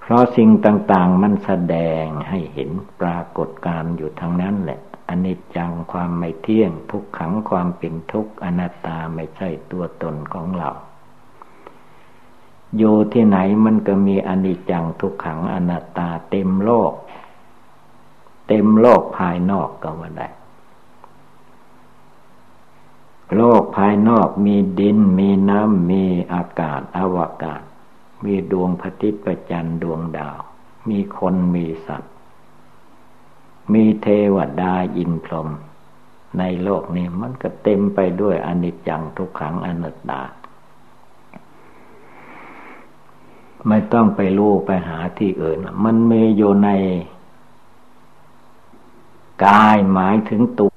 [0.00, 2.70] เพราะสิ่งต่าง ๆ มันแสดงให้เห็น
[3.00, 10.70] ปรากฏการอยู่ทางนั้นแหละอนิจจังความไม่เที่ยง ทุกขังความเป็นทุกข์อนัตตาไม่ใช่ตัวตนของเรา
[12.78, 16.92] อยู่ที่ไหนมันก็มีอนิจจังทุกขังอนัตตาเต็มโลก
[18.54, 20.28] เต็มโลกภายนอกก็ว่าได้
[23.36, 27.62] โลกภายนอกมีดิน มีน้ำ มีอากาศอวกาศ
[28.24, 30.38] มีดวงพระทิตย์ประจันดวงดาว
[30.88, 32.12] มีคนมีสัตว์
[33.72, 35.48] มีเทวดาอินพรหม
[36.38, 40.22] ในโลกนี้มันก็เต็มไปด้วยอนิจจังทุกขังอนัตตา
[43.68, 46.70] ไม่ต้องไปรู้ไปหาที่อื่น มันมีอยู่ใน
[49.44, 50.71] กายหมายถึงตัว